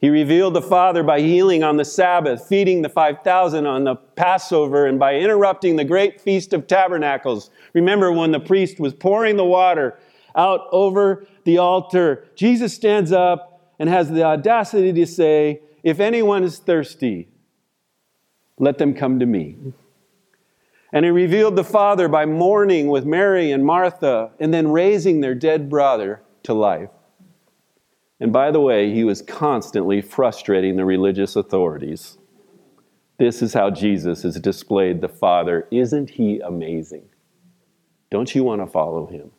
He 0.00 0.08
revealed 0.08 0.54
the 0.54 0.62
Father 0.62 1.02
by 1.02 1.20
healing 1.20 1.62
on 1.62 1.76
the 1.76 1.84
Sabbath, 1.84 2.46
feeding 2.46 2.80
the 2.80 2.88
5,000 2.88 3.66
on 3.66 3.84
the 3.84 3.96
Passover, 3.96 4.86
and 4.86 4.98
by 4.98 5.16
interrupting 5.16 5.76
the 5.76 5.84
great 5.84 6.20
Feast 6.20 6.54
of 6.54 6.66
Tabernacles. 6.66 7.50
Remember 7.74 8.10
when 8.10 8.30
the 8.30 8.40
priest 8.40 8.80
was 8.80 8.94
pouring 8.94 9.36
the 9.36 9.44
water 9.44 9.98
out 10.34 10.68
over 10.72 11.26
the 11.44 11.58
altar, 11.58 12.26
Jesus 12.34 12.72
stands 12.72 13.12
up 13.12 13.74
and 13.78 13.90
has 13.90 14.10
the 14.10 14.22
audacity 14.22 14.92
to 14.92 15.06
say, 15.06 15.60
If 15.82 16.00
anyone 16.00 16.44
is 16.44 16.58
thirsty, 16.58 17.28
let 18.58 18.78
them 18.78 18.94
come 18.94 19.18
to 19.18 19.26
me. 19.26 19.56
And 20.92 21.04
he 21.04 21.10
revealed 21.10 21.56
the 21.56 21.64
Father 21.64 22.08
by 22.08 22.26
mourning 22.26 22.88
with 22.88 23.04
Mary 23.04 23.52
and 23.52 23.64
Martha 23.64 24.32
and 24.40 24.52
then 24.52 24.72
raising 24.72 25.20
their 25.20 25.34
dead 25.34 25.70
brother 25.70 26.22
to 26.42 26.54
life. 26.54 26.90
And 28.18 28.32
by 28.32 28.50
the 28.50 28.60
way, 28.60 28.92
he 28.92 29.04
was 29.04 29.22
constantly 29.22 30.02
frustrating 30.02 30.76
the 30.76 30.84
religious 30.84 31.36
authorities. 31.36 32.18
This 33.18 33.40
is 33.40 33.54
how 33.54 33.70
Jesus 33.70 34.22
has 34.24 34.38
displayed 34.40 35.00
the 35.00 35.08
Father. 35.08 35.66
Isn't 35.70 36.10
he 36.10 36.40
amazing? 36.40 37.08
Don't 38.10 38.34
you 38.34 38.42
want 38.42 38.60
to 38.60 38.66
follow 38.66 39.06
him? 39.06 39.30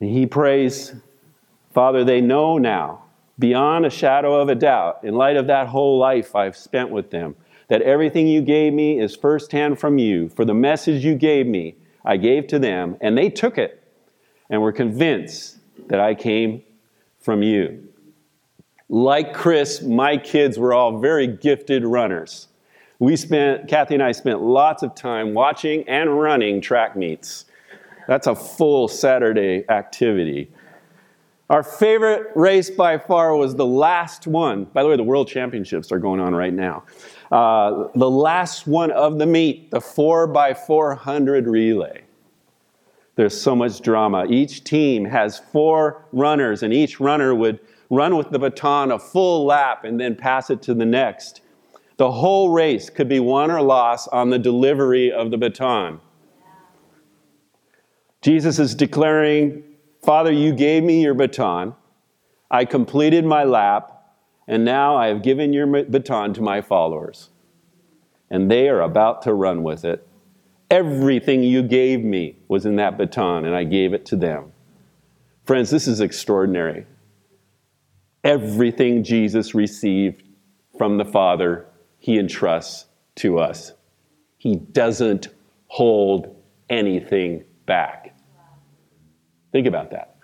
And 0.00 0.10
he 0.10 0.26
prays, 0.26 0.94
Father, 1.72 2.04
they 2.04 2.20
know 2.20 2.58
now 2.58 3.04
beyond 3.38 3.86
a 3.86 3.90
shadow 3.90 4.40
of 4.40 4.48
a 4.48 4.54
doubt, 4.54 5.00
in 5.02 5.14
light 5.14 5.36
of 5.36 5.46
that 5.46 5.68
whole 5.68 5.98
life 5.98 6.34
I've 6.34 6.56
spent 6.56 6.90
with 6.90 7.10
them, 7.10 7.36
that 7.68 7.82
everything 7.82 8.26
you 8.26 8.40
gave 8.40 8.72
me 8.72 8.98
is 8.98 9.14
firsthand 9.14 9.78
from 9.78 9.98
you. 9.98 10.28
For 10.30 10.44
the 10.44 10.54
message 10.54 11.04
you 11.04 11.14
gave 11.14 11.46
me, 11.46 11.76
I 12.04 12.16
gave 12.16 12.46
to 12.48 12.58
them, 12.58 12.96
and 13.00 13.16
they 13.16 13.28
took 13.30 13.58
it 13.58 13.82
and 14.50 14.62
were 14.62 14.72
convinced 14.72 15.58
that 15.88 16.00
I 16.00 16.14
came 16.14 16.62
from 17.20 17.42
you. 17.42 17.88
Like 18.88 19.34
Chris, 19.34 19.82
my 19.82 20.16
kids 20.16 20.58
were 20.58 20.72
all 20.72 20.98
very 20.98 21.26
gifted 21.26 21.84
runners. 21.84 22.48
We 22.98 23.16
spent, 23.16 23.68
Kathy 23.68 23.94
and 23.94 24.02
I 24.02 24.12
spent 24.12 24.40
lots 24.40 24.82
of 24.82 24.94
time 24.94 25.34
watching 25.34 25.86
and 25.88 26.18
running 26.18 26.60
track 26.60 26.96
meets. 26.96 27.44
That's 28.08 28.26
a 28.26 28.34
full 28.34 28.88
Saturday 28.88 29.64
activity. 29.68 30.50
Our 31.50 31.62
favorite 31.62 32.30
race 32.34 32.68
by 32.68 32.98
far 32.98 33.34
was 33.34 33.54
the 33.54 33.64
last 33.64 34.26
one. 34.26 34.64
By 34.66 34.82
the 34.82 34.90
way, 34.90 34.96
the 34.96 35.02
World 35.02 35.28
Championships 35.28 35.90
are 35.90 35.98
going 35.98 36.20
on 36.20 36.34
right 36.34 36.52
now. 36.52 36.84
Uh, 37.32 37.88
the 37.94 38.10
last 38.10 38.66
one 38.66 38.90
of 38.90 39.18
the 39.18 39.24
meet, 39.24 39.70
the 39.70 39.80
4 39.80 40.26
by 40.26 40.52
400 40.52 41.46
relay. 41.46 42.02
There's 43.16 43.38
so 43.38 43.56
much 43.56 43.80
drama. 43.80 44.26
Each 44.28 44.62
team 44.62 45.06
has 45.06 45.38
four 45.38 46.06
runners, 46.12 46.62
and 46.62 46.72
each 46.72 47.00
runner 47.00 47.34
would 47.34 47.58
run 47.90 48.16
with 48.16 48.30
the 48.30 48.38
baton 48.38 48.92
a 48.92 48.98
full 48.98 49.46
lap 49.46 49.84
and 49.84 49.98
then 49.98 50.14
pass 50.14 50.50
it 50.50 50.62
to 50.62 50.74
the 50.74 50.84
next. 50.84 51.40
The 51.96 52.12
whole 52.12 52.50
race 52.50 52.90
could 52.90 53.08
be 53.08 53.20
won 53.20 53.50
or 53.50 53.62
lost 53.62 54.08
on 54.12 54.30
the 54.30 54.38
delivery 54.38 55.10
of 55.10 55.30
the 55.30 55.38
baton. 55.38 56.00
Jesus 58.22 58.58
is 58.58 58.74
declaring 58.74 59.64
Father, 60.02 60.32
you 60.32 60.52
gave 60.52 60.82
me 60.82 61.02
your 61.02 61.14
baton. 61.14 61.74
I 62.50 62.64
completed 62.64 63.24
my 63.24 63.44
lap, 63.44 63.92
and 64.46 64.64
now 64.64 64.96
I 64.96 65.08
have 65.08 65.22
given 65.22 65.52
your 65.52 65.66
baton 65.66 66.32
to 66.34 66.42
my 66.42 66.60
followers. 66.60 67.30
And 68.30 68.50
they 68.50 68.68
are 68.68 68.82
about 68.82 69.22
to 69.22 69.34
run 69.34 69.62
with 69.62 69.84
it. 69.84 70.06
Everything 70.70 71.42
you 71.42 71.62
gave 71.62 72.04
me 72.04 72.36
was 72.48 72.66
in 72.66 72.76
that 72.76 72.98
baton, 72.98 73.44
and 73.44 73.54
I 73.54 73.64
gave 73.64 73.92
it 73.92 74.04
to 74.06 74.16
them. 74.16 74.52
Friends, 75.44 75.70
this 75.70 75.88
is 75.88 76.00
extraordinary. 76.00 76.86
Everything 78.22 79.02
Jesus 79.02 79.54
received 79.54 80.22
from 80.76 80.98
the 80.98 81.04
Father, 81.04 81.66
he 81.98 82.18
entrusts 82.18 82.86
to 83.16 83.38
us. 83.38 83.72
He 84.36 84.56
doesn't 84.56 85.28
hold 85.68 86.36
anything 86.68 87.44
back. 87.64 88.14
Think 89.58 89.66
about 89.66 89.90
that. 89.90 90.14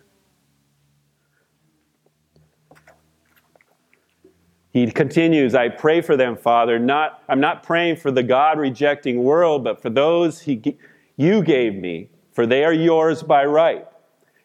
He 4.72 4.88
continues, 4.92 5.56
I 5.56 5.70
pray 5.70 6.02
for 6.02 6.16
them, 6.16 6.36
Father. 6.36 6.78
Not, 6.78 7.20
I'm 7.28 7.40
not 7.40 7.64
praying 7.64 7.96
for 7.96 8.12
the 8.12 8.22
God 8.22 8.60
rejecting 8.60 9.24
world, 9.24 9.64
but 9.64 9.82
for 9.82 9.90
those 9.90 10.42
he, 10.42 10.78
you 11.16 11.42
gave 11.42 11.74
me, 11.74 12.10
for 12.30 12.46
they 12.46 12.62
are 12.62 12.72
yours 12.72 13.24
by 13.24 13.44
right. 13.44 13.88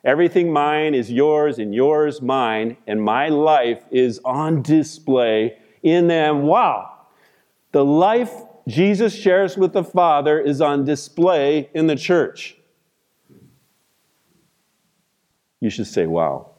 Everything 0.03 0.51
mine 0.51 0.95
is 0.95 1.11
yours, 1.11 1.59
and 1.59 1.71
yours 1.71 2.19
mine, 2.19 2.75
and 2.87 2.99
my 2.99 3.29
life 3.29 3.83
is 3.91 4.19
on 4.25 4.63
display 4.63 5.59
in 5.83 6.07
them. 6.07 6.47
Wow! 6.47 6.97
The 7.73 7.85
life 7.85 8.33
Jesus 8.67 9.13
shares 9.13 9.55
with 9.55 9.73
the 9.73 9.83
Father 9.83 10.39
is 10.39 10.61
on 10.61 10.83
display 10.83 11.69
in 11.75 11.85
the 11.85 11.95
church. 11.95 12.58
You 15.59 15.69
should 15.69 15.87
say, 15.87 16.05
wow. 16.05 16.51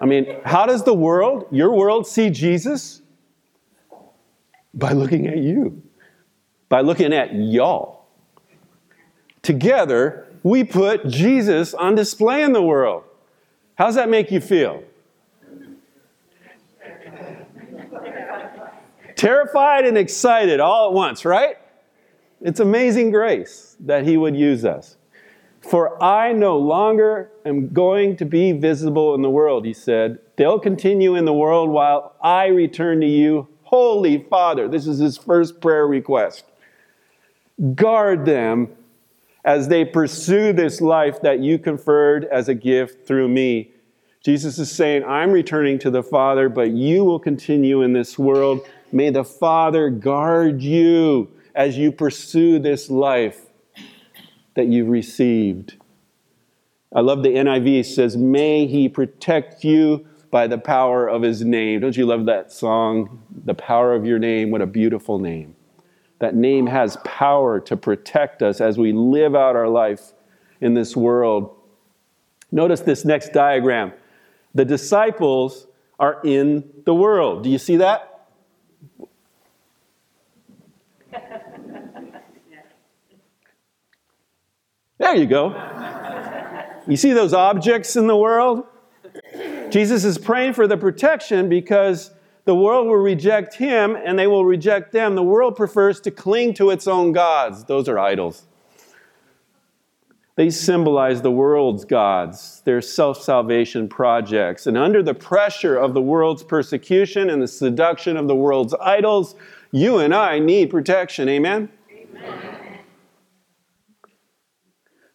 I 0.00 0.06
mean, 0.06 0.40
how 0.44 0.66
does 0.66 0.84
the 0.84 0.94
world, 0.94 1.46
your 1.50 1.74
world, 1.74 2.06
see 2.06 2.30
Jesus? 2.30 3.02
By 4.74 4.92
looking 4.92 5.26
at 5.26 5.38
you, 5.38 5.82
by 6.68 6.82
looking 6.82 7.12
at 7.12 7.34
y'all. 7.34 8.04
Together, 9.42 10.26
we 10.42 10.62
put 10.62 11.08
Jesus 11.08 11.74
on 11.74 11.94
display 11.94 12.42
in 12.42 12.52
the 12.52 12.62
world. 12.62 13.04
How 13.76 13.86
does 13.86 13.94
that 13.94 14.08
make 14.08 14.30
you 14.30 14.40
feel? 14.40 14.82
Terrified 19.16 19.84
and 19.84 19.98
excited 19.98 20.60
all 20.60 20.88
at 20.88 20.92
once, 20.92 21.24
right? 21.24 21.56
It's 22.40 22.60
amazing 22.60 23.10
grace 23.10 23.76
that 23.80 24.04
He 24.04 24.16
would 24.16 24.36
use 24.36 24.64
us. 24.64 24.97
For 25.68 26.02
I 26.02 26.32
no 26.32 26.56
longer 26.56 27.30
am 27.44 27.68
going 27.68 28.16
to 28.16 28.24
be 28.24 28.52
visible 28.52 29.14
in 29.14 29.20
the 29.20 29.28
world, 29.28 29.66
he 29.66 29.74
said. 29.74 30.18
They'll 30.36 30.58
continue 30.58 31.14
in 31.14 31.26
the 31.26 31.34
world 31.34 31.68
while 31.68 32.14
I 32.22 32.46
return 32.46 33.02
to 33.02 33.06
you. 33.06 33.48
Holy 33.64 34.24
Father, 34.30 34.66
this 34.66 34.86
is 34.86 34.98
his 34.98 35.18
first 35.18 35.60
prayer 35.60 35.86
request. 35.86 36.46
Guard 37.74 38.24
them 38.24 38.68
as 39.44 39.68
they 39.68 39.84
pursue 39.84 40.54
this 40.54 40.80
life 40.80 41.20
that 41.20 41.40
you 41.40 41.58
conferred 41.58 42.24
as 42.24 42.48
a 42.48 42.54
gift 42.54 43.06
through 43.06 43.28
me. 43.28 43.70
Jesus 44.24 44.58
is 44.58 44.70
saying, 44.70 45.04
I'm 45.04 45.32
returning 45.32 45.78
to 45.80 45.90
the 45.90 46.02
Father, 46.02 46.48
but 46.48 46.70
you 46.70 47.04
will 47.04 47.18
continue 47.18 47.82
in 47.82 47.92
this 47.92 48.18
world. 48.18 48.66
May 48.90 49.10
the 49.10 49.24
Father 49.24 49.90
guard 49.90 50.62
you 50.62 51.30
as 51.54 51.76
you 51.76 51.92
pursue 51.92 52.58
this 52.58 52.88
life 52.88 53.47
that 54.58 54.66
you've 54.66 54.88
received. 54.88 55.76
I 56.92 57.00
love 57.00 57.22
the 57.22 57.28
NIV 57.28 57.84
says, 57.84 58.16
May 58.16 58.66
he 58.66 58.88
protect 58.88 59.62
you 59.62 60.04
by 60.32 60.48
the 60.48 60.58
power 60.58 61.06
of 61.06 61.22
his 61.22 61.44
name. 61.44 61.78
Don't 61.78 61.96
you 61.96 62.04
love 62.04 62.26
that 62.26 62.50
song? 62.50 63.22
The 63.44 63.54
power 63.54 63.94
of 63.94 64.04
your 64.04 64.18
name. 64.18 64.50
What 64.50 64.60
a 64.60 64.66
beautiful 64.66 65.20
name. 65.20 65.54
That 66.18 66.34
name 66.34 66.66
has 66.66 66.96
power 67.04 67.60
to 67.60 67.76
protect 67.76 68.42
us 68.42 68.60
as 68.60 68.76
we 68.76 68.92
live 68.92 69.36
out 69.36 69.54
our 69.54 69.68
life 69.68 70.12
in 70.60 70.74
this 70.74 70.96
world. 70.96 71.54
Notice 72.50 72.80
this 72.80 73.04
next 73.04 73.32
diagram. 73.32 73.92
The 74.56 74.64
disciples 74.64 75.68
are 76.00 76.20
in 76.24 76.68
the 76.84 76.94
world. 76.94 77.44
Do 77.44 77.48
you 77.48 77.58
see 77.58 77.76
that? 77.76 78.07
There 84.98 85.14
you 85.14 85.26
go. 85.26 85.54
You 86.86 86.96
see 86.96 87.12
those 87.12 87.32
objects 87.32 87.96
in 87.96 88.06
the 88.06 88.16
world? 88.16 88.64
Jesus 89.70 90.04
is 90.04 90.18
praying 90.18 90.54
for 90.54 90.66
the 90.66 90.76
protection 90.76 91.48
because 91.48 92.10
the 92.46 92.54
world 92.54 92.86
will 92.86 92.96
reject 92.96 93.54
him 93.54 93.94
and 93.94 94.18
they 94.18 94.26
will 94.26 94.44
reject 94.44 94.92
them. 94.92 95.14
The 95.14 95.22
world 95.22 95.54
prefers 95.54 96.00
to 96.00 96.10
cling 96.10 96.54
to 96.54 96.70
its 96.70 96.86
own 96.86 97.12
gods. 97.12 97.64
Those 97.64 97.88
are 97.88 97.98
idols. 97.98 98.44
They 100.36 100.50
symbolize 100.50 101.20
the 101.20 101.32
world's 101.32 101.84
gods, 101.84 102.62
their 102.64 102.80
self 102.80 103.20
salvation 103.20 103.88
projects. 103.88 104.66
And 104.66 104.78
under 104.78 105.02
the 105.02 105.12
pressure 105.12 105.76
of 105.76 105.94
the 105.94 106.00
world's 106.00 106.44
persecution 106.44 107.28
and 107.28 107.42
the 107.42 107.48
seduction 107.48 108.16
of 108.16 108.28
the 108.28 108.36
world's 108.36 108.72
idols, 108.80 109.34
you 109.72 109.98
and 109.98 110.14
I 110.14 110.38
need 110.38 110.70
protection. 110.70 111.28
Amen? 111.28 111.54
Amen. 111.54 111.77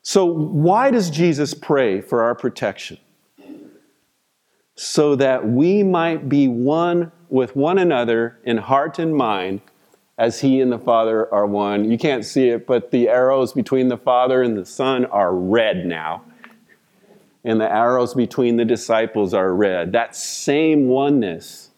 So, 0.03 0.25
why 0.25 0.91
does 0.91 1.09
Jesus 1.09 1.53
pray 1.53 2.01
for 2.01 2.23
our 2.23 2.35
protection? 2.35 2.97
So 4.75 5.15
that 5.15 5.47
we 5.47 5.81
might 5.81 6.27
be 6.27 6.49
one 6.49 7.11
with 7.29 7.55
one 7.55 7.77
another 7.77 8.37
in 8.43 8.57
heart 8.57 8.99
and 8.99 9.15
mind 9.15 9.61
as 10.17 10.41
He 10.41 10.59
and 10.59 10.71
the 10.71 10.77
Father 10.77 11.33
are 11.33 11.45
one. 11.45 11.89
You 11.89 11.97
can't 11.97 12.25
see 12.25 12.49
it, 12.49 12.67
but 12.67 12.91
the 12.91 13.07
arrows 13.07 13.53
between 13.53 13.87
the 13.87 13.97
Father 13.97 14.43
and 14.43 14.57
the 14.57 14.65
Son 14.65 15.05
are 15.05 15.33
red 15.33 15.85
now. 15.85 16.23
And 17.45 17.61
the 17.61 17.71
arrows 17.71 18.13
between 18.13 18.57
the 18.57 18.65
disciples 18.65 19.33
are 19.33 19.53
red. 19.53 19.93
That 19.93 20.17
same 20.17 20.87
oneness. 20.87 21.69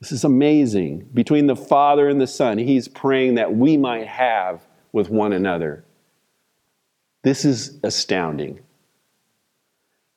This 0.00 0.12
is 0.12 0.24
amazing. 0.24 1.08
Between 1.14 1.46
the 1.46 1.56
Father 1.56 2.10
and 2.10 2.20
the 2.20 2.26
Son, 2.26 2.58
He's 2.58 2.88
praying 2.88 3.36
that 3.36 3.54
we 3.54 3.78
might 3.78 4.06
have 4.06 4.66
with 4.92 5.08
one 5.08 5.32
another. 5.32 5.84
This 7.22 7.44
is 7.44 7.78
astounding. 7.82 8.60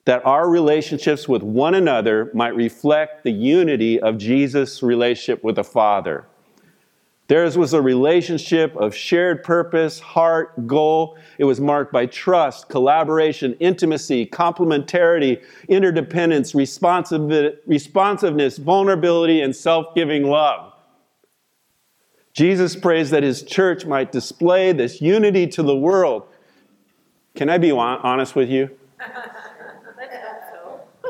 That 0.05 0.25
our 0.25 0.50
relationships 0.50 1.27
with 1.27 1.43
one 1.43 1.75
another 1.75 2.31
might 2.33 2.55
reflect 2.55 3.24
the 3.24 3.31
unity 3.31 4.00
of 4.00 4.17
Jesus' 4.17 4.83
relationship 4.83 5.43
with 5.43 5.55
the 5.55 5.63
Father. 5.63 6.25
Theirs 7.27 7.57
was 7.57 7.74
a 7.74 7.81
relationship 7.81 8.75
of 8.75 8.95
shared 8.95 9.43
purpose, 9.43 10.00
heart, 10.00 10.67
goal. 10.67 11.17
It 11.39 11.45
was 11.45 11.59
marked 11.59 11.91
by 11.91 12.05
trust, 12.05 12.69
collaboration, 12.69 13.55
intimacy, 13.59 14.27
complementarity, 14.27 15.43
interdependence, 15.67 16.53
responsiveness, 16.53 18.57
vulnerability, 18.57 19.41
and 19.41 19.55
self 19.55 19.95
giving 19.95 20.27
love. 20.27 20.74
Jesus 22.33 22.75
prays 22.75 23.09
that 23.09 23.24
his 23.24 23.41
church 23.41 23.88
might 23.88 24.12
display 24.12 24.71
this 24.71 25.01
unity 25.01 25.47
to 25.47 25.63
the 25.63 25.75
world 25.75 26.27
can 27.36 27.50
I 27.50 27.58
be 27.58 27.72
honest 27.72 28.36
with 28.36 28.50
you? 28.50 28.70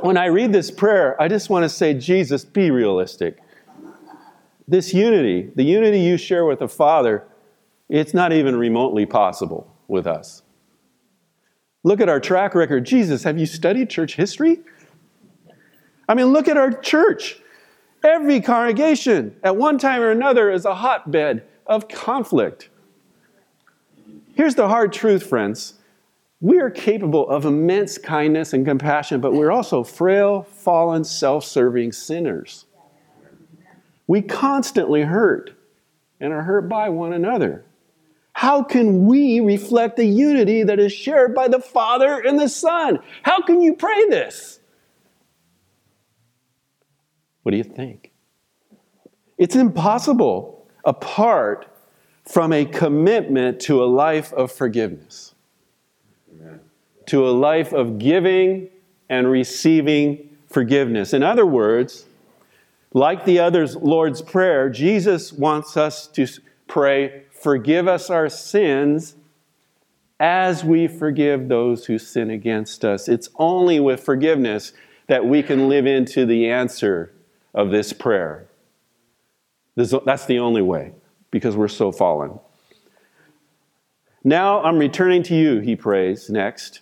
when 0.02 0.18
I 0.18 0.26
read 0.26 0.52
this 0.52 0.72
prayer, 0.72 1.20
I 1.22 1.28
just 1.28 1.50
want 1.50 1.64
to 1.64 1.70
say, 1.70 1.94
Jesus, 1.94 2.44
be 2.44 2.72
realistic. 2.72 3.38
This 4.68 4.94
unity, 4.94 5.52
the 5.56 5.64
unity 5.64 6.00
you 6.00 6.18
share 6.18 6.46
with 6.46 6.60
the 6.60 6.68
Father, 6.68 7.28
it's 7.88 8.14
not 8.14 8.34
even 8.34 8.56
remotely 8.56 9.06
possible 9.06 9.72
with 9.88 10.08
us. 10.08 10.42
Look 11.84 12.02
at 12.02 12.10
our 12.10 12.20
track 12.20 12.56
record. 12.56 12.84
Jesus, 12.84 13.24
have 13.24 13.38
you 13.38 13.46
studied 13.46 13.92
church 13.92 14.16
history? 14.16 14.62
I 16.10 16.16
mean, 16.16 16.28
look 16.28 16.48
at 16.48 16.58
our 16.58 16.72
church. 16.72 17.40
Every 18.04 18.42
congregation, 18.42 19.36
at 19.44 19.56
one 19.56 19.78
time 19.78 20.02
or 20.02 20.10
another, 20.10 20.52
is 20.52 20.66
a 20.66 20.76
hotbed 20.76 21.44
of 21.68 21.88
conflict. 21.88 22.70
Here's 24.36 24.56
the 24.56 24.68
hard 24.68 24.92
truth, 24.92 25.28
friends 25.28 25.76
we 26.42 26.60
are 26.60 26.70
capable 26.70 27.30
of 27.30 27.46
immense 27.46 27.98
kindness 27.98 28.54
and 28.54 28.66
compassion, 28.66 29.22
but 29.22 29.34
we're 29.34 29.52
also 29.52 29.84
frail, 29.84 30.44
fallen, 30.44 31.04
self 31.04 31.46
serving 31.46 31.92
sinners. 31.92 32.66
We 34.08 34.22
constantly 34.22 35.02
hurt 35.02 35.52
and 36.20 36.34
are 36.34 36.44
hurt 36.44 36.70
by 36.70 36.90
one 36.90 37.14
another. 37.14 37.66
How 38.34 38.64
can 38.64 39.06
we 39.06 39.40
reflect 39.40 39.96
the 39.96 40.06
unity 40.06 40.64
that 40.64 40.78
is 40.78 40.92
shared 40.92 41.34
by 41.34 41.48
the 41.48 41.60
Father 41.60 42.20
and 42.20 42.38
the 42.38 42.50
Son? 42.50 43.00
How 43.24 43.42
can 43.42 43.62
you 43.62 43.74
pray 43.74 44.10
this? 44.10 44.60
What 47.44 47.52
do 47.52 47.58
you 47.58 47.64
think? 47.64 48.12
It's 49.38 49.56
impossible 49.56 50.68
apart 50.84 51.68
from 52.26 52.52
a 52.52 52.66
commitment 52.66 53.62
to 53.62 53.84
a 53.84 53.86
life 53.86 54.34
of 54.34 54.52
forgiveness 54.52 55.35
to 57.08 57.28
a 57.28 57.32
life 57.32 57.74
of 57.74 58.00
giving 58.00 58.70
and 59.10 59.30
receiving 59.30 60.30
forgiveness. 60.50 61.14
In 61.14 61.24
other 61.24 61.46
words, 61.46 62.06
like 62.94 63.26
the 63.26 63.40
other 63.40 63.68
Lord's 63.68 64.22
Prayer, 64.22 64.70
Jesus 64.70 65.34
wants 65.34 65.76
us 65.78 66.08
to 66.08 66.28
pray, 66.68 67.24
Forgive 67.32 67.88
us 67.88 68.10
our 68.10 68.30
sins 68.30 69.16
as 70.20 70.64
we 70.64 70.88
forgive 70.88 71.48
those 71.48 71.86
who 71.86 72.00
sin 72.00 72.30
against 72.30 72.86
us. 72.86 73.08
It's 73.08 73.30
only 73.36 73.80
with 73.80 74.02
forgiveness 74.02 74.74
that 75.08 75.26
we 75.26 75.44
can 75.44 75.68
live 75.68 75.86
into 75.86 76.26
the 76.26 76.50
answer 76.50 77.12
of 77.54 77.70
this 77.70 77.94
prayer. 77.94 78.48
That's 79.76 80.26
the 80.26 80.40
only 80.40 80.62
way 80.62 80.94
because 81.32 81.56
we're 81.56 81.68
so 81.68 81.92
fallen. 81.92 82.40
Now 84.24 84.64
I'm 84.64 84.80
returning 84.80 85.22
to 85.24 85.36
you, 85.36 85.60
he 85.60 85.76
prays 85.76 86.30
next. 86.30 86.80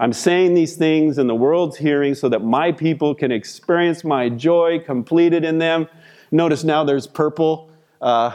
I'm 0.00 0.12
saying 0.12 0.54
these 0.54 0.76
things 0.76 1.18
in 1.18 1.28
the 1.28 1.34
world's 1.34 1.76
hearing 1.76 2.14
so 2.14 2.28
that 2.28 2.40
my 2.40 2.72
people 2.72 3.14
can 3.14 3.30
experience 3.30 4.02
my 4.02 4.28
joy 4.28 4.80
completed 4.80 5.44
in 5.44 5.58
them. 5.58 5.88
Notice 6.32 6.64
now 6.64 6.82
there's 6.82 7.06
purple. 7.06 7.70
Uh, 8.00 8.34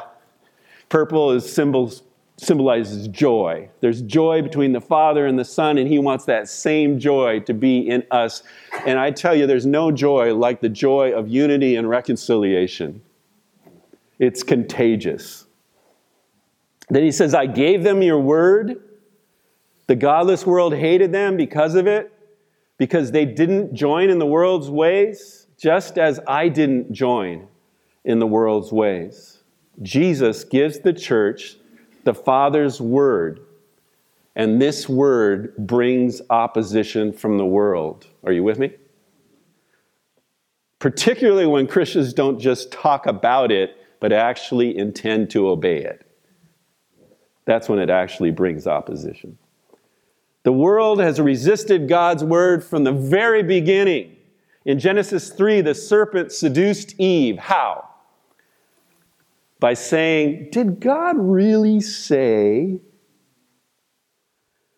purple 0.87 1.31
is 1.31 1.51
symbols, 1.51 2.03
symbolizes 2.37 3.09
joy. 3.09 3.69
There's 3.81 4.01
joy 4.01 4.41
between 4.41 4.71
the 4.71 4.79
Father 4.79 5.27
and 5.27 5.37
the 5.37 5.43
Son, 5.43 5.77
and 5.77 5.85
He 5.85 5.99
wants 5.99 6.23
that 6.25 6.47
same 6.47 6.97
joy 6.97 7.41
to 7.41 7.53
be 7.53 7.79
in 7.79 8.03
us. 8.09 8.41
And 8.85 8.97
I 8.97 9.11
tell 9.11 9.35
you, 9.35 9.45
there's 9.45 9.65
no 9.65 9.91
joy 9.91 10.33
like 10.33 10.61
the 10.61 10.69
joy 10.69 11.11
of 11.11 11.27
unity 11.27 11.75
and 11.75 11.89
reconciliation. 11.89 13.01
It's 14.17 14.43
contagious. 14.43 15.45
Then 16.89 17.03
He 17.03 17.11
says, 17.11 17.33
I 17.33 17.47
gave 17.47 17.83
them 17.83 18.01
your 18.01 18.19
word 18.19 18.81
the 19.89 19.95
godless 19.95 20.45
world 20.45 20.75
hated 20.75 21.11
them 21.11 21.35
because 21.35 21.73
of 21.73 21.87
it, 21.87 22.13
because 22.77 23.11
they 23.11 23.25
didn't 23.25 23.73
join 23.73 24.11
in 24.11 24.19
the 24.19 24.25
world's 24.25 24.69
ways, 24.69 25.47
just 25.57 25.97
as 25.97 26.19
I 26.27 26.47
didn't 26.47 26.93
join 26.93 27.47
in 28.05 28.19
the 28.19 28.27
world's 28.27 28.71
ways. 28.71 29.39
Jesus 29.81 30.43
gives 30.43 30.77
the 30.81 30.93
church 30.93 31.57
the 32.03 32.13
Father's 32.13 32.79
word, 32.79 33.39
and 34.35 34.61
this 34.61 34.87
word 34.87 35.55
brings 35.57 36.21
opposition 36.29 37.11
from 37.11 37.39
the 37.39 37.45
world. 37.47 38.05
Are 38.23 38.31
you 38.31 38.43
with 38.43 38.59
me? 38.59 38.75
Particularly 40.77 41.47
when 41.47 41.65
Christians 41.65 42.13
don't 42.13 42.37
just 42.37 42.71
talk 42.71 43.07
about 43.07 43.51
it, 43.51 43.75
but 43.99 44.13
actually 44.13 44.77
intend 44.77 45.31
to 45.31 45.49
obey 45.49 45.77
it. 45.77 46.05
That's 47.45 47.67
when 47.67 47.79
it 47.79 47.89
actually 47.89 48.29
brings 48.29 48.67
opposition. 48.67 49.39
The 50.43 50.53
world 50.53 50.99
has 50.99 51.19
resisted 51.19 51.89
God's 51.89 52.23
word 52.23 52.63
from 52.63 52.83
the 52.83 52.91
very 52.91 53.43
beginning. 53.43 54.15
In 54.65 54.79
Genesis 54.79 55.29
3, 55.29 55.61
the 55.61 55.75
serpent 55.75 56.31
seduced 56.31 56.95
Eve. 56.99 57.37
How? 57.37 57.89
By 59.59 59.73
saying, 59.73 60.49
Did 60.51 60.79
God 60.79 61.17
really 61.17 61.81
say? 61.81 62.79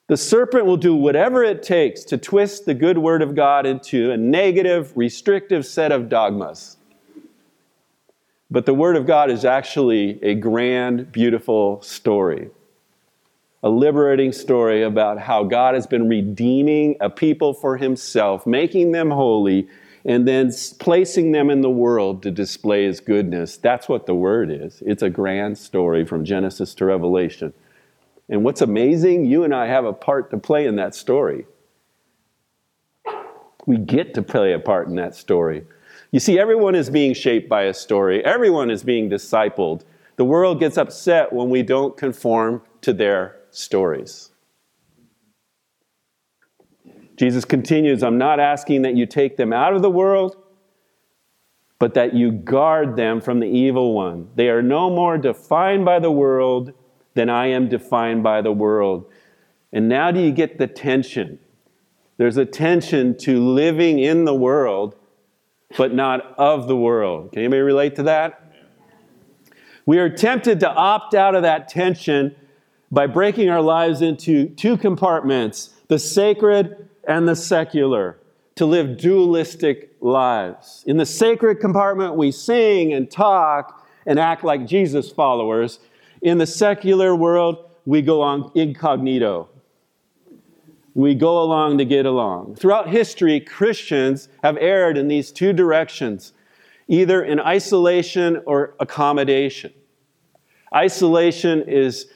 The 0.07 0.17
serpent 0.17 0.65
will 0.65 0.77
do 0.77 0.95
whatever 0.95 1.43
it 1.43 1.63
takes 1.63 2.03
to 2.05 2.17
twist 2.17 2.65
the 2.65 2.73
good 2.73 2.97
word 2.97 3.21
of 3.21 3.35
God 3.35 3.65
into 3.65 4.11
a 4.11 4.17
negative, 4.17 4.91
restrictive 4.97 5.65
set 5.65 5.91
of 5.91 6.09
dogmas. 6.09 6.77
But 8.49 8.65
the 8.65 8.73
word 8.73 8.97
of 8.97 9.05
God 9.05 9.31
is 9.31 9.45
actually 9.45 10.21
a 10.21 10.35
grand, 10.35 11.11
beautiful 11.11 11.81
story 11.81 12.49
a 13.63 13.69
liberating 13.69 14.31
story 14.31 14.81
about 14.81 15.19
how 15.19 15.43
God 15.43 15.75
has 15.75 15.85
been 15.85 16.09
redeeming 16.09 16.95
a 16.99 17.09
people 17.09 17.53
for 17.53 17.77
himself, 17.77 18.47
making 18.47 18.91
them 18.91 19.11
holy, 19.11 19.67
and 20.03 20.27
then 20.27 20.51
placing 20.79 21.31
them 21.31 21.49
in 21.51 21.61
the 21.61 21.69
world 21.69 22.23
to 22.23 22.31
display 22.31 22.85
his 22.85 22.99
goodness. 22.99 23.57
That's 23.57 23.87
what 23.87 24.07
the 24.07 24.15
word 24.15 24.49
is. 24.49 24.81
It's 24.85 25.03
a 25.03 25.09
grand 25.09 25.59
story 25.59 26.05
from 26.05 26.25
Genesis 26.25 26.73
to 26.75 26.85
Revelation. 26.85 27.53
And 28.29 28.43
what's 28.43 28.61
amazing, 28.61 29.25
you 29.25 29.43
and 29.43 29.53
I 29.53 29.67
have 29.67 29.85
a 29.85 29.93
part 29.93 30.31
to 30.31 30.37
play 30.37 30.65
in 30.65 30.77
that 30.77 30.95
story. 30.95 31.45
We 33.67 33.77
get 33.77 34.15
to 34.15 34.23
play 34.23 34.53
a 34.53 34.59
part 34.59 34.87
in 34.87 34.95
that 34.95 35.13
story. 35.13 35.65
You 36.09 36.19
see, 36.19 36.39
everyone 36.39 36.73
is 36.73 36.89
being 36.89 37.13
shaped 37.13 37.47
by 37.47 37.63
a 37.63 37.73
story, 37.73 38.25
everyone 38.25 38.71
is 38.71 38.83
being 38.83 39.09
discipled. 39.09 39.83
The 40.15 40.25
world 40.25 40.59
gets 40.59 40.77
upset 40.77 41.31
when 41.31 41.49
we 41.49 41.61
don't 41.61 41.95
conform 41.95 42.61
to 42.81 42.93
their 42.93 43.40
stories. 43.51 44.31
Jesus 47.17 47.45
continues 47.45 48.01
I'm 48.01 48.17
not 48.17 48.39
asking 48.39 48.81
that 48.81 48.95
you 48.95 49.05
take 49.05 49.37
them 49.37 49.53
out 49.53 49.75
of 49.75 49.83
the 49.83 49.91
world, 49.91 50.35
but 51.77 51.93
that 51.93 52.13
you 52.13 52.31
guard 52.31 52.95
them 52.95 53.21
from 53.21 53.39
the 53.39 53.47
evil 53.47 53.93
one. 53.93 54.29
They 54.35 54.49
are 54.49 54.61
no 54.61 54.89
more 54.89 55.17
defined 55.17 55.85
by 55.85 55.99
the 55.99 56.11
world 56.11 56.73
than 57.13 57.29
I 57.29 57.47
am 57.47 57.69
defined 57.69 58.23
by 58.23 58.41
the 58.41 58.51
world. 58.51 59.05
And 59.71 59.87
now 59.87 60.11
do 60.11 60.19
you 60.19 60.31
get 60.31 60.57
the 60.57 60.67
tension? 60.67 61.39
There's 62.17 62.37
a 62.37 62.45
tension 62.45 63.17
to 63.19 63.39
living 63.39 63.99
in 63.99 64.25
the 64.25 64.33
world, 64.33 64.95
but 65.77 65.93
not 65.93 66.35
of 66.37 66.67
the 66.67 66.75
world. 66.75 67.31
Can 67.31 67.41
anybody 67.41 67.61
relate 67.61 67.95
to 67.97 68.03
that? 68.03 68.53
We 69.85 69.97
are 69.97 70.09
tempted 70.09 70.59
to 70.61 70.69
opt 70.69 71.15
out 71.15 71.35
of 71.35 71.41
that 71.41 71.67
tension 71.67 72.35
by 72.91 73.07
breaking 73.07 73.49
our 73.49 73.61
lives 73.61 74.01
into 74.01 74.47
two 74.49 74.77
compartments 74.77 75.69
the 75.87 75.99
sacred 75.99 76.87
and 77.05 77.27
the 77.27 77.35
secular, 77.35 78.17
to 78.55 78.65
live 78.65 78.97
dualistic 78.97 79.93
lives. 79.99 80.83
In 80.87 80.97
the 80.97 81.05
sacred 81.05 81.59
compartment, 81.59 82.15
we 82.15 82.31
sing 82.31 82.93
and 82.93 83.09
talk 83.09 83.85
and 84.05 84.19
act 84.19 84.43
like 84.43 84.65
Jesus 84.65 85.11
followers. 85.11 85.79
In 86.21 86.37
the 86.37 86.45
secular 86.45 87.15
world, 87.15 87.69
we 87.85 88.01
go 88.01 88.21
on 88.21 88.51
incognito. 88.55 89.49
We 90.93 91.15
go 91.15 91.41
along 91.41 91.77
to 91.79 91.85
get 91.85 92.05
along. 92.05 92.55
Throughout 92.55 92.89
history, 92.89 93.39
Christians 93.39 94.29
have 94.43 94.57
erred 94.57 94.97
in 94.97 95.07
these 95.07 95.31
two 95.31 95.53
directions, 95.53 96.33
either 96.87 97.23
in 97.23 97.39
isolation 97.39 98.41
or 98.45 98.75
accommodation. 98.79 99.73
Isolation 100.73 101.63
is 101.67 102.07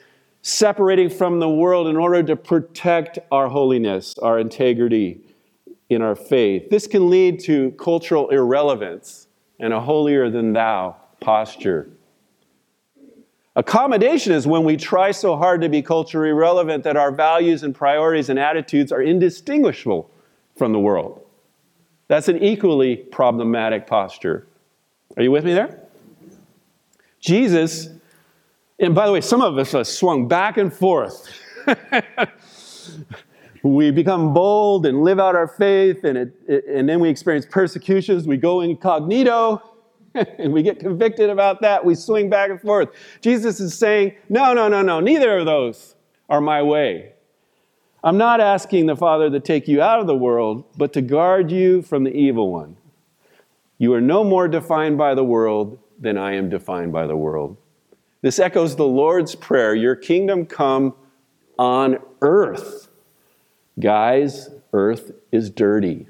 separating 0.45 1.09
from 1.09 1.39
the 1.39 1.49
world 1.49 1.87
in 1.87 1.95
order 1.97 2.21
to 2.21 2.35
protect 2.35 3.17
our 3.31 3.47
holiness, 3.47 4.15
our 4.19 4.37
integrity 4.37 5.19
in 5.89 6.03
our 6.03 6.15
faith. 6.15 6.69
This 6.69 6.85
can 6.85 7.09
lead 7.09 7.39
to 7.45 7.71
cultural 7.71 8.29
irrelevance 8.29 9.25
and 9.59 9.73
a 9.73 9.81
holier 9.81 10.29
than 10.29 10.53
thou 10.53 10.97
posture. 11.19 11.89
Accommodation 13.55 14.33
is 14.33 14.45
when 14.45 14.63
we 14.63 14.77
try 14.77 15.09
so 15.09 15.35
hard 15.35 15.61
to 15.61 15.69
be 15.69 15.81
culturally 15.81 16.31
relevant 16.31 16.83
that 16.83 16.95
our 16.95 17.11
values 17.11 17.63
and 17.63 17.73
priorities 17.73 18.29
and 18.29 18.37
attitudes 18.37 18.91
are 18.91 19.01
indistinguishable 19.01 20.11
from 20.55 20.73
the 20.73 20.79
world. 20.79 21.25
That's 22.07 22.27
an 22.27 22.43
equally 22.43 22.97
problematic 22.97 23.87
posture. 23.87 24.45
Are 25.17 25.23
you 25.23 25.31
with 25.31 25.43
me 25.43 25.55
there? 25.55 25.79
Jesus, 27.19 27.89
and 28.79 28.93
by 28.93 29.05
the 29.05 29.11
way, 29.11 29.21
some 29.21 29.41
of 29.41 29.57
us 29.57 29.71
have 29.71 29.87
swung 29.87 30.27
back 30.27 30.57
and 30.57 30.73
forth. 30.73 31.31
we 33.63 33.91
become 33.91 34.33
bold 34.33 34.85
and 34.85 35.03
live 35.03 35.19
out 35.19 35.35
our 35.35 35.47
faith, 35.47 36.03
and, 36.03 36.17
it, 36.17 36.33
it, 36.47 36.65
and 36.67 36.87
then 36.87 36.99
we 36.99 37.09
experience 37.09 37.45
persecutions. 37.49 38.27
We 38.27 38.37
go 38.37 38.61
incognito 38.61 39.61
and 40.13 40.53
we 40.53 40.63
get 40.63 40.79
convicted 40.79 41.29
about 41.29 41.61
that. 41.61 41.83
We 41.83 41.95
swing 41.95 42.29
back 42.29 42.49
and 42.49 42.61
forth. 42.61 42.89
Jesus 43.21 43.59
is 43.59 43.77
saying, 43.77 44.15
No, 44.29 44.53
no, 44.53 44.67
no, 44.67 44.81
no, 44.81 44.99
neither 44.99 45.39
of 45.39 45.45
those 45.45 45.95
are 46.29 46.41
my 46.41 46.61
way. 46.61 47.13
I'm 48.03 48.17
not 48.17 48.39
asking 48.39 48.85
the 48.85 48.95
Father 48.95 49.29
to 49.31 49.39
take 49.39 49.67
you 49.67 49.81
out 49.81 49.99
of 49.99 50.05
the 50.05 50.15
world, 50.15 50.63
but 50.77 50.93
to 50.93 51.01
guard 51.01 51.51
you 51.51 51.81
from 51.81 52.03
the 52.03 52.11
evil 52.11 52.51
one. 52.51 52.77
You 53.77 53.93
are 53.93 54.01
no 54.01 54.23
more 54.23 54.47
defined 54.47 54.97
by 54.97 55.15
the 55.15 55.23
world 55.23 55.79
than 55.99 56.17
I 56.17 56.35
am 56.35 56.49
defined 56.49 56.93
by 56.93 57.07
the 57.07 57.17
world. 57.17 57.57
This 58.25 58.39
echoes 58.39 58.75
the 58.75 58.87
Lord's 58.87 59.35
Prayer 59.35 59.75
Your 59.75 59.95
kingdom 59.95 60.47
come 60.47 60.95
on 61.59 61.99
earth. 62.23 62.87
Guys, 63.79 64.49
earth 64.73 65.11
is 65.31 65.51
dirty. 65.51 66.07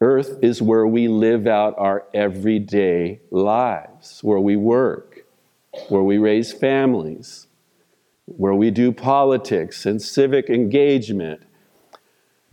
Earth 0.00 0.38
is 0.40 0.62
where 0.62 0.86
we 0.86 1.08
live 1.08 1.46
out 1.46 1.74
our 1.76 2.06
everyday 2.14 3.20
lives, 3.30 4.24
where 4.24 4.40
we 4.40 4.56
work, 4.56 5.26
where 5.90 6.02
we 6.02 6.16
raise 6.16 6.54
families, 6.54 7.46
where 8.24 8.54
we 8.54 8.70
do 8.70 8.92
politics 8.92 9.84
and 9.84 10.00
civic 10.00 10.48
engagement. 10.48 11.42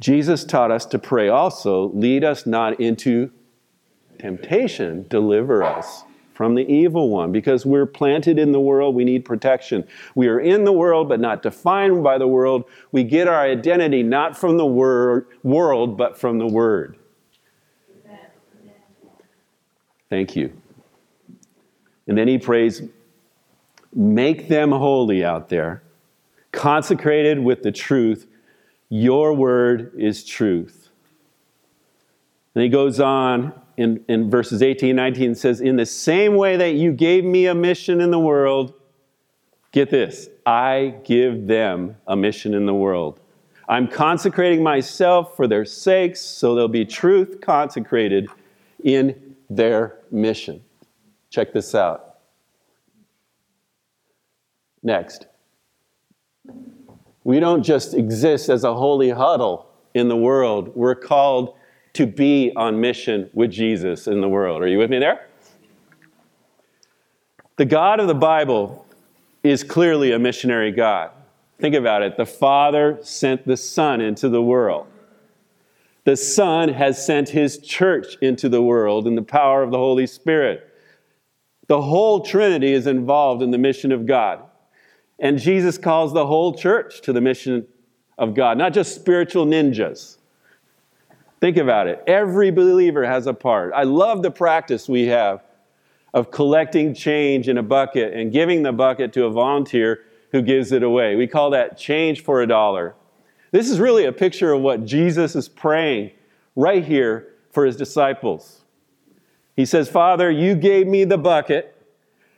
Jesus 0.01 0.43
taught 0.43 0.71
us 0.71 0.85
to 0.87 0.99
pray 0.99 1.29
also, 1.29 1.87
lead 1.91 2.25
us 2.25 2.45
not 2.45 2.81
into 2.81 3.31
temptation, 4.19 5.05
deliver 5.07 5.63
us 5.63 6.03
from 6.35 6.53
the 6.53 6.67
evil 6.71 7.09
one. 7.09 7.31
Because 7.31 7.65
we're 7.65 7.85
planted 7.85 8.37
in 8.37 8.51
the 8.51 8.59
world, 8.59 8.93
we 8.93 9.05
need 9.05 9.25
protection. 9.25 9.87
We 10.13 10.27
are 10.27 10.39
in 10.39 10.65
the 10.65 10.73
world, 10.73 11.09
but 11.09 11.19
not 11.19 11.41
defined 11.41 12.03
by 12.03 12.17
the 12.17 12.27
world. 12.27 12.65
We 12.91 13.03
get 13.03 13.27
our 13.27 13.41
identity 13.41 14.03
not 14.03 14.37
from 14.37 14.57
the 14.57 14.65
word, 14.65 15.27
world, 15.43 15.97
but 15.97 16.17
from 16.19 16.37
the 16.37 16.47
Word. 16.47 16.97
Thank 20.09 20.35
you. 20.35 20.53
And 22.07 22.17
then 22.17 22.27
he 22.27 22.37
prays, 22.37 22.83
Make 23.93 24.49
them 24.49 24.71
holy 24.71 25.23
out 25.23 25.49
there, 25.49 25.81
consecrated 26.51 27.39
with 27.39 27.63
the 27.63 27.71
truth. 27.71 28.27
Your 28.89 29.33
word 29.33 29.93
is 29.97 30.23
truth. 30.23 30.89
And 32.53 32.63
he 32.63 32.69
goes 32.69 32.99
on 32.99 33.59
in, 33.77 34.03
in 34.07 34.29
verses 34.29 34.61
18 34.61 34.91
and 34.91 34.97
19 34.97 35.35
says, 35.35 35.61
In 35.61 35.75
the 35.75 35.85
same 35.85 36.35
way 36.35 36.57
that 36.57 36.73
you 36.73 36.91
gave 36.91 37.23
me 37.23 37.47
a 37.47 37.55
mission 37.55 38.01
in 38.01 38.11
the 38.11 38.19
world, 38.19 38.73
get 39.71 39.89
this, 39.89 40.29
I 40.45 40.95
give 41.03 41.47
them 41.47 41.97
a 42.07 42.15
mission 42.15 42.53
in 42.53 42.65
the 42.65 42.73
world. 42.73 43.19
I'm 43.67 43.87
consecrating 43.87 44.61
myself 44.61 45.35
for 45.35 45.47
their 45.47 45.65
sakes, 45.65 46.21
so 46.21 46.53
there'll 46.53 46.67
be 46.67 46.85
truth 46.85 47.41
consecrated 47.41 48.29
in 48.83 49.35
their 49.49 49.99
mission. 50.11 50.63
Check 51.29 51.51
this 51.51 51.73
out. 51.73 52.19
Next. 54.83 55.25
We 57.23 57.39
don't 57.39 57.63
just 57.63 57.95
exist 57.95 58.49
as 58.49 58.63
a 58.63 58.75
holy 58.75 59.09
huddle 59.09 59.67
in 59.95 60.09
the 60.09 60.17
world, 60.17 60.75
we're 60.75 60.93
called 60.93 61.55
to 61.95 62.05
be 62.05 62.51
on 62.55 62.79
mission 62.79 63.29
with 63.33 63.51
Jesus 63.51 64.07
in 64.07 64.21
the 64.21 64.29
world. 64.29 64.61
Are 64.61 64.67
you 64.67 64.77
with 64.77 64.89
me 64.89 64.99
there? 64.99 65.27
The 67.57 67.65
God 67.65 67.99
of 67.99 68.07
the 68.07 68.15
Bible 68.15 68.85
is 69.43 69.63
clearly 69.63 70.11
a 70.11 70.19
missionary 70.19 70.71
God. 70.71 71.11
Think 71.59 71.73
about 71.73 72.01
it. 72.01 72.17
The 72.17 72.25
Father 72.25 72.99
sent 73.01 73.47
the 73.47 73.55
Son 73.55 74.01
into 74.01 74.27
the 74.27 74.41
world. 74.41 74.87
The 76.03 76.17
Son 76.17 76.69
has 76.69 77.03
sent 77.03 77.29
His 77.29 77.57
church 77.59 78.17
into 78.21 78.49
the 78.49 78.61
world 78.61 79.07
in 79.07 79.15
the 79.15 79.21
power 79.21 79.63
of 79.63 79.71
the 79.71 79.77
Holy 79.77 80.05
Spirit. 80.05 80.69
The 81.67 81.81
whole 81.81 82.21
Trinity 82.21 82.73
is 82.73 82.87
involved 82.87 83.41
in 83.41 83.51
the 83.51 83.57
mission 83.57 83.91
of 83.91 84.05
God. 84.05 84.41
And 85.17 85.39
Jesus 85.39 85.77
calls 85.77 86.13
the 86.13 86.27
whole 86.27 86.53
church 86.53 87.01
to 87.01 87.13
the 87.13 87.21
mission 87.21 87.65
of 88.17 88.33
God, 88.33 88.57
not 88.57 88.73
just 88.73 88.95
spiritual 88.95 89.45
ninjas. 89.45 90.17
Think 91.41 91.57
about 91.57 91.87
it. 91.87 92.03
Every 92.07 92.51
believer 92.51 93.05
has 93.05 93.27
a 93.27 93.33
part. 93.33 93.73
I 93.73 93.83
love 93.83 94.21
the 94.21 94.31
practice 94.31 94.87
we 94.87 95.07
have 95.07 95.43
of 96.13 96.31
collecting 96.31 96.93
change 96.93 97.49
in 97.49 97.57
a 97.57 97.63
bucket 97.63 98.13
and 98.13 98.31
giving 98.31 98.63
the 98.63 98.71
bucket 98.71 99.11
to 99.13 99.25
a 99.25 99.29
volunteer 99.29 100.03
who 100.31 100.41
gives 100.41 100.71
it 100.71 100.81
away. 100.81 101.15
We 101.15 101.27
call 101.27 101.49
that 101.51 101.77
change 101.77 102.23
for 102.23 102.41
a 102.41 102.47
dollar. 102.47 102.95
This 103.51 103.69
is 103.69 103.79
really 103.79 104.05
a 104.05 104.11
picture 104.11 104.53
of 104.53 104.61
what 104.61 104.85
Jesus 104.85 105.35
is 105.35 105.49
praying 105.49 106.11
right 106.55 106.83
here 106.83 107.33
for 107.51 107.65
his 107.65 107.75
disciples. 107.75 108.63
He 109.55 109.65
says, 109.65 109.89
Father, 109.89 110.29
you 110.29 110.55
gave 110.55 110.87
me 110.87 111.05
the 111.05 111.17
bucket, 111.17 111.75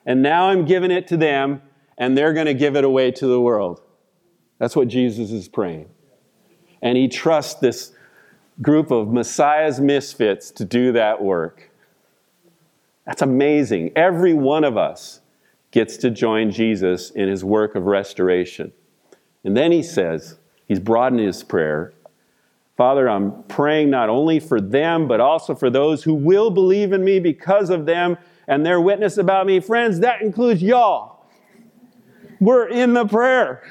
and 0.06 0.22
now 0.22 0.50
I'm 0.50 0.66
giving 0.66 0.92
it 0.92 1.08
to 1.08 1.18
them, 1.18 1.62
and 1.98 2.16
they're 2.16 2.34
going 2.34 2.46
to 2.46 2.54
give 2.54 2.76
it 2.76 2.84
away 2.84 3.12
to 3.12 3.28
the 3.28 3.42
world. 3.42 3.82
That's 4.60 4.76
what 4.76 4.88
Jesus 4.88 5.32
is 5.32 5.48
praying. 5.48 5.90
And 6.82 6.98
he 6.98 7.08
trusts 7.08 7.60
this 7.60 7.94
group 8.62 8.92
of 8.92 9.12
Messiah's 9.12 9.80
misfits 9.80 10.52
to 10.52 10.66
do 10.66 10.92
that 10.94 11.22
work. 11.22 11.70
That's 13.06 13.22
amazing. 13.22 13.92
Every 13.96 14.34
one 14.34 14.64
of 14.64 14.78
us 14.78 15.22
gets 15.72 15.98
to 15.98 16.10
join 16.10 16.52
Jesus 16.52 17.12
in 17.12 17.30
his 17.30 17.44
work 17.44 17.76
of 17.76 17.84
restoration. 17.84 18.72
And 19.44 19.56
then 19.56 19.72
he 19.72 19.84
says, 19.84 20.38
He's 20.68 20.80
broadened 20.80 21.22
his 21.22 21.44
prayer. 21.44 21.94
Father, 22.76 23.10
I'm 23.10 23.44
praying 23.44 23.90
not 23.90 24.10
only 24.10 24.40
for 24.40 24.60
them, 24.60 25.08
but 25.08 25.22
also 25.22 25.56
for 25.56 25.70
those 25.70 26.04
who 26.04 26.14
will 26.14 26.52
believe 26.52 26.92
in 26.92 27.04
me 27.04 27.20
because 27.20 27.70
of 27.70 27.86
them 27.86 28.18
and 28.48 28.66
their 28.66 28.82
witness 28.82 29.18
about 29.18 29.46
me. 29.46 29.60
Friends, 29.60 30.02
that 30.02 30.22
includes 30.22 30.62
y'all. 30.62 31.26
We're 32.40 32.68
in 32.68 32.94
the 32.94 33.06
prayer. 33.06 33.64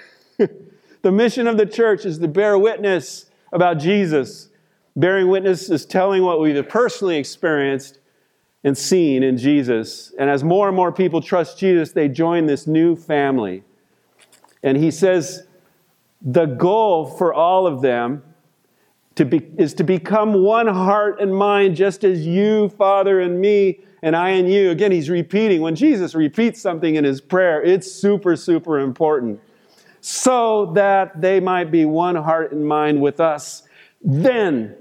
the 1.03 1.13
mission 1.13 1.47
of 1.47 1.57
the 1.57 1.67
church 1.67 2.05
is 2.05 2.19
to 2.19 2.29
bear 2.29 2.59
witness 2.59 3.27
about 3.53 3.79
Jesus 3.79 4.49
Bearing 4.97 5.29
witness 5.29 5.69
is 5.69 5.85
telling 5.85 6.23
what 6.23 6.41
we've 6.41 6.67
personally 6.67 7.19
experienced 7.19 7.99
and 8.65 8.77
seen 8.77 9.23
in 9.23 9.37
Jesus. 9.37 10.13
And 10.19 10.31
as 10.31 10.43
more 10.43 10.69
and 10.69 10.77
more 10.77 10.91
people 10.91 11.21
trust 11.21 11.59
Jesus, 11.59 11.93
they 11.93 12.09
join 12.09 12.47
this 12.47 12.67
new 12.67 12.97
family. 12.97 13.63
And 14.63 14.77
he 14.77 14.91
says 14.91 15.47
the 16.23 16.47
goal 16.47 17.07
for 17.07 17.35
all 17.35 17.67
of 17.67 17.83
them 17.83 18.23
to 19.17 19.25
be, 19.25 19.47
is 19.59 19.75
to 19.75 19.85
become 19.85 20.43
one 20.43 20.67
heart 20.67 21.21
and 21.21 21.35
mind, 21.35 21.77
just 21.77 22.03
as 22.03 22.27
you, 22.27 22.71
Father, 22.71 23.21
and 23.21 23.39
me, 23.39 23.81
and 24.03 24.17
I 24.17 24.31
and 24.31 24.51
you. 24.51 24.71
Again, 24.71 24.93
he's 24.93 25.11
repeating. 25.11 25.61
When 25.61 25.75
Jesus 25.75 26.15
repeats 26.15 26.61
something 26.61 26.97
in 26.97 27.05
his 27.05 27.21
prayer, 27.21 27.63
it's 27.63 27.91
super, 27.91 28.35
super 28.35 28.81
important. 28.81 29.41
So 30.01 30.73
that 30.75 31.21
they 31.21 31.39
might 31.39 31.71
be 31.71 31.85
one 31.85 32.17
heart 32.17 32.53
and 32.53 32.67
mind 32.67 33.01
with 33.01 33.21
us. 33.21 33.63
Then 34.03 34.77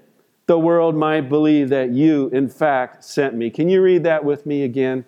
the 0.48 0.60
world 0.60 0.96
might 0.96 1.30
believe 1.30 1.70
that 1.70 1.92
you, 1.92 2.30
in 2.30 2.50
fact, 2.50 3.04
sent 3.04 3.36
me. 3.36 3.50
Can 3.50 3.68
you 3.70 3.82
read 3.82 4.04
that 4.04 4.24
with 4.24 4.46
me 4.46 4.64
again? 4.64 5.06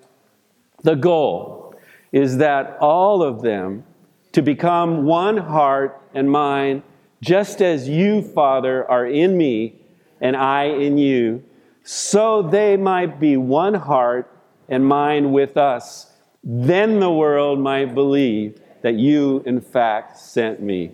The 0.83 0.95
goal 0.95 1.75
is 2.11 2.37
that 2.37 2.77
all 2.79 3.21
of 3.21 3.41
them 3.41 3.83
to 4.31 4.41
become 4.41 5.05
one 5.05 5.37
heart 5.37 6.01
and 6.13 6.31
mind, 6.31 6.83
just 7.21 7.61
as 7.61 7.87
you, 7.89 8.21
Father, 8.21 8.89
are 8.89 9.05
in 9.05 9.37
me 9.37 9.81
and 10.21 10.35
I 10.35 10.65
in 10.65 10.97
you, 10.97 11.43
so 11.83 12.41
they 12.41 12.77
might 12.77 13.19
be 13.19 13.37
one 13.37 13.75
heart 13.75 14.31
and 14.67 14.85
mind 14.85 15.33
with 15.33 15.57
us. 15.57 16.11
Then 16.43 16.99
the 16.99 17.11
world 17.11 17.59
might 17.59 17.93
believe 17.93 18.59
that 18.81 18.95
you, 18.95 19.41
in 19.45 19.61
fact, 19.61 20.17
sent 20.17 20.61
me. 20.61 20.91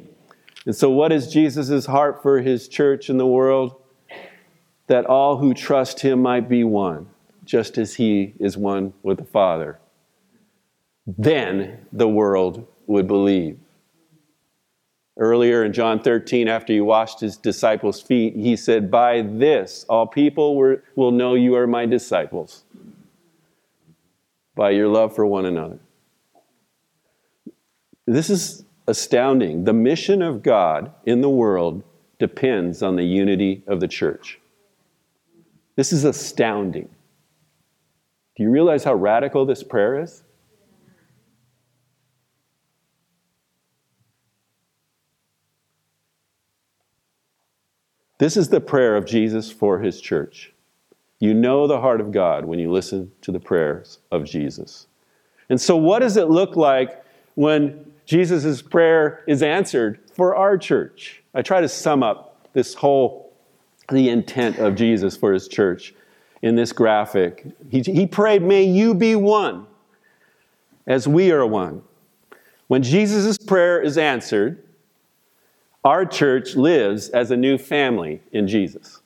And 0.65 0.75
so, 0.75 0.89
what 0.89 1.12
is 1.12 1.32
Jesus' 1.32 1.86
heart 1.86 2.21
for 2.21 2.39
his 2.41 2.67
church 2.67 3.10
in 3.10 3.17
the 3.17 3.27
world? 3.27 3.75
That 4.87 5.05
all 5.05 5.37
who 5.37 5.53
trust 5.53 6.01
him 6.01 6.21
might 6.21 6.49
be 6.49 6.63
one, 6.63 7.07
just 7.45 7.77
as 7.77 7.95
he 7.95 8.33
is 8.39 8.57
one 8.57 8.93
with 9.01 9.17
the 9.17 9.25
Father. 9.25 9.79
Then 11.05 11.85
the 11.91 12.07
world 12.07 12.67
would 12.87 13.07
believe. 13.07 13.59
Earlier 15.17 15.63
in 15.63 15.73
John 15.73 16.01
13, 16.01 16.47
after 16.47 16.73
he 16.73 16.81
washed 16.81 17.19
his 17.19 17.37
disciples' 17.37 18.01
feet, 18.01 18.35
he 18.35 18.55
said, 18.55 18.89
By 18.89 19.21
this 19.21 19.85
all 19.87 20.07
people 20.07 20.55
were, 20.55 20.83
will 20.95 21.11
know 21.11 21.35
you 21.35 21.55
are 21.55 21.67
my 21.67 21.85
disciples, 21.85 22.63
by 24.55 24.71
your 24.71 24.87
love 24.87 25.13
for 25.15 25.25
one 25.25 25.45
another. 25.45 25.79
This 28.07 28.29
is 28.29 28.65
astounding. 28.87 29.63
The 29.63 29.73
mission 29.73 30.21
of 30.21 30.41
God 30.43 30.91
in 31.05 31.21
the 31.21 31.29
world 31.29 31.83
depends 32.17 32.81
on 32.81 32.95
the 32.95 33.03
unity 33.03 33.63
of 33.67 33.79
the 33.79 33.87
church. 33.87 34.39
This 35.75 35.91
is 35.91 36.03
astounding. 36.03 36.89
Do 38.36 38.43
you 38.43 38.49
realize 38.49 38.83
how 38.83 38.93
radical 38.93 39.45
this 39.45 39.63
prayer 39.63 40.01
is? 40.01 40.23
This 48.19 48.38
is 48.38 48.49
the 48.49 48.62
prayer 48.62 48.95
of 48.95 49.05
Jesus 49.05 49.51
for 49.51 49.79
his 49.79 49.99
church. 49.99 50.53
You 51.19 51.33
know 51.33 51.67
the 51.67 51.79
heart 51.79 52.01
of 52.01 52.12
God 52.12 52.45
when 52.45 52.59
you 52.59 52.71
listen 52.71 53.12
to 53.21 53.31
the 53.31 53.39
prayers 53.39 53.99
of 54.12 54.25
Jesus. 54.25 54.88
And 55.49 55.59
so, 55.59 55.75
what 55.75 55.99
does 55.99 56.17
it 56.17 56.29
look 56.29 56.55
like 56.55 57.03
when 57.36 57.91
Jesus' 58.05 58.62
prayer 58.62 59.23
is 59.27 59.43
answered 59.43 59.99
for 60.13 60.36
our 60.36 60.57
church? 60.57 61.21
I 61.33 61.41
try 61.41 61.62
to 61.62 61.67
sum 61.67 62.03
up 62.03 62.49
this 62.53 62.73
whole 62.73 63.22
the 63.91 64.09
intent 64.09 64.59
of 64.59 64.75
Jesus 64.75 65.17
for 65.17 65.33
his 65.33 65.47
church 65.47 65.93
in 66.41 66.55
this 66.55 66.71
graphic. 66.71 67.45
He, 67.69 67.81
he 67.81 68.05
prayed, 68.05 68.43
May 68.43 68.63
you 68.63 68.93
be 68.93 69.15
one 69.15 69.65
as 70.85 71.07
we 71.07 71.31
are 71.31 71.45
one. 71.45 71.81
When 72.67 72.83
Jesus' 72.83 73.37
prayer 73.37 73.81
is 73.81 73.97
answered, 73.97 74.63
our 75.83 76.05
church 76.05 76.55
lives 76.55 77.09
as 77.09 77.31
a 77.31 77.37
new 77.37 77.57
family 77.57 78.21
in 78.31 78.47
Jesus. 78.47 79.01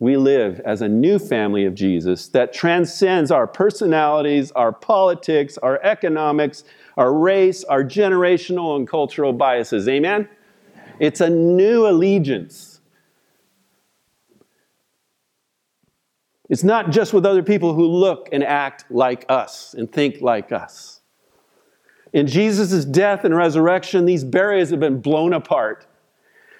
We 0.00 0.16
live 0.16 0.60
as 0.64 0.82
a 0.82 0.88
new 0.88 1.20
family 1.20 1.64
of 1.64 1.76
Jesus 1.76 2.26
that 2.28 2.52
transcends 2.52 3.30
our 3.30 3.46
personalities, 3.46 4.50
our 4.52 4.72
politics, 4.72 5.58
our 5.58 5.80
economics, 5.84 6.64
our 6.96 7.12
race, 7.12 7.62
our 7.64 7.84
generational 7.84 8.76
and 8.76 8.88
cultural 8.88 9.32
biases. 9.32 9.88
Amen? 9.88 10.28
It's 10.98 11.20
a 11.20 11.30
new 11.30 11.86
allegiance 11.86 12.71
It's 16.52 16.62
not 16.62 16.90
just 16.90 17.14
with 17.14 17.24
other 17.24 17.42
people 17.42 17.72
who 17.72 17.86
look 17.86 18.28
and 18.30 18.44
act 18.44 18.84
like 18.90 19.24
us 19.30 19.72
and 19.72 19.90
think 19.90 20.20
like 20.20 20.52
us. 20.52 21.00
In 22.12 22.26
Jesus' 22.26 22.84
death 22.84 23.24
and 23.24 23.34
resurrection, 23.34 24.04
these 24.04 24.22
barriers 24.22 24.68
have 24.68 24.78
been 24.78 25.00
blown 25.00 25.32
apart. 25.32 25.86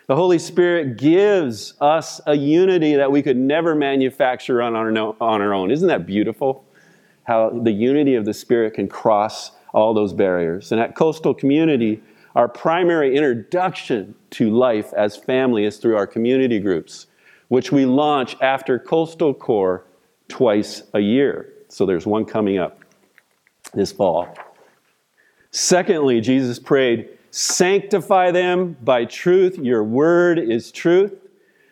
The 0.06 0.16
Holy 0.16 0.38
Spirit 0.38 0.96
gives 0.96 1.74
us 1.78 2.22
a 2.24 2.34
unity 2.34 2.94
that 2.94 3.12
we 3.12 3.20
could 3.20 3.36
never 3.36 3.74
manufacture 3.74 4.62
on 4.62 4.74
our, 4.74 5.52
own. 5.52 5.70
Isn't 5.70 5.88
that 5.88 6.06
beautiful? 6.06 6.64
How 7.24 7.50
the 7.50 7.70
unity 7.70 8.14
of 8.14 8.24
the 8.24 8.32
Spirit 8.32 8.72
can 8.72 8.88
cross 8.88 9.50
all 9.74 9.92
those 9.92 10.14
barriers. 10.14 10.72
And 10.72 10.80
at 10.80 10.96
Coastal 10.96 11.34
Community, 11.34 12.00
our 12.34 12.48
primary 12.48 13.14
introduction 13.14 14.14
to 14.30 14.48
life 14.48 14.94
as 14.94 15.18
family 15.18 15.66
is 15.66 15.76
through 15.76 15.98
our 15.98 16.06
community 16.06 16.60
groups 16.60 17.08
which 17.52 17.70
we 17.70 17.84
launch 17.84 18.34
after 18.40 18.78
Coastal 18.78 19.34
Core 19.34 19.84
twice 20.26 20.84
a 20.94 21.00
year. 21.00 21.52
So 21.68 21.84
there's 21.84 22.06
one 22.06 22.24
coming 22.24 22.56
up 22.56 22.82
this 23.74 23.92
fall. 23.92 24.34
Secondly, 25.50 26.22
Jesus 26.22 26.58
prayed, 26.58 27.10
Sanctify 27.30 28.30
them 28.30 28.78
by 28.82 29.04
truth. 29.04 29.58
Your 29.58 29.84
word 29.84 30.38
is 30.38 30.72
truth. 30.72 31.12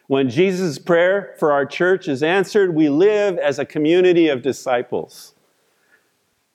When 0.07 0.29
Jesus' 0.29 0.79
prayer 0.79 1.35
for 1.39 1.51
our 1.51 1.65
church 1.65 2.09
is 2.09 2.23
answered, 2.23 2.75
we 2.75 2.91
live 2.91 3.39
as 3.39 3.59
a 3.59 3.65
community 3.65 4.29
of 4.29 4.43
disciples. 4.43 5.33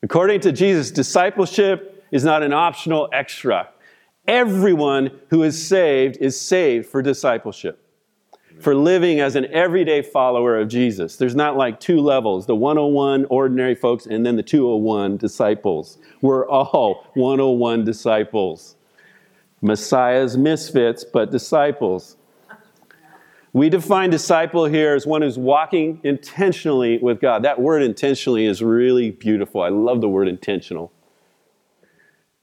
According 0.03 0.41
to 0.41 0.51
Jesus, 0.51 0.91
discipleship 0.91 2.05
is 2.11 2.23
not 2.23 2.43
an 2.43 2.53
optional 2.53 3.09
extra. 3.11 3.69
Everyone 4.27 5.19
who 5.31 5.41
is 5.41 5.67
saved 5.67 6.17
is 6.17 6.39
saved 6.39 6.85
for 6.85 7.01
discipleship 7.01 7.81
for 8.59 8.73
living 8.73 9.19
as 9.19 9.35
an 9.35 9.45
everyday 9.51 10.01
follower 10.01 10.59
of 10.59 10.67
Jesus. 10.67 11.17
There's 11.17 11.35
not 11.35 11.57
like 11.57 11.79
two 11.79 11.99
levels 11.99 12.45
the 12.45 12.55
101 12.55 13.25
ordinary 13.25 13.75
folks 13.75 14.05
and 14.05 14.25
then 14.25 14.35
the 14.35 14.43
201 14.43 15.17
disciples. 15.17 15.97
We're 16.21 16.47
all 16.47 17.05
101 17.13 17.83
disciples. 17.85 18.75
Messiah's 19.61 20.37
misfits, 20.37 21.03
but 21.03 21.31
disciples. 21.31 22.17
We 23.53 23.69
define 23.69 24.09
disciple 24.09 24.65
here 24.65 24.95
as 24.95 25.07
one 25.07 25.21
who's 25.21 25.39
walking 25.39 26.01
intentionally 26.03 26.97
with 26.97 27.21
God. 27.21 27.43
That 27.43 27.61
word 27.61 27.83
intentionally 27.83 28.45
is 28.45 28.61
really 28.61 29.11
beautiful. 29.11 29.61
I 29.61 29.69
love 29.69 30.01
the 30.01 30.09
word 30.09 30.27
intentional 30.27 30.91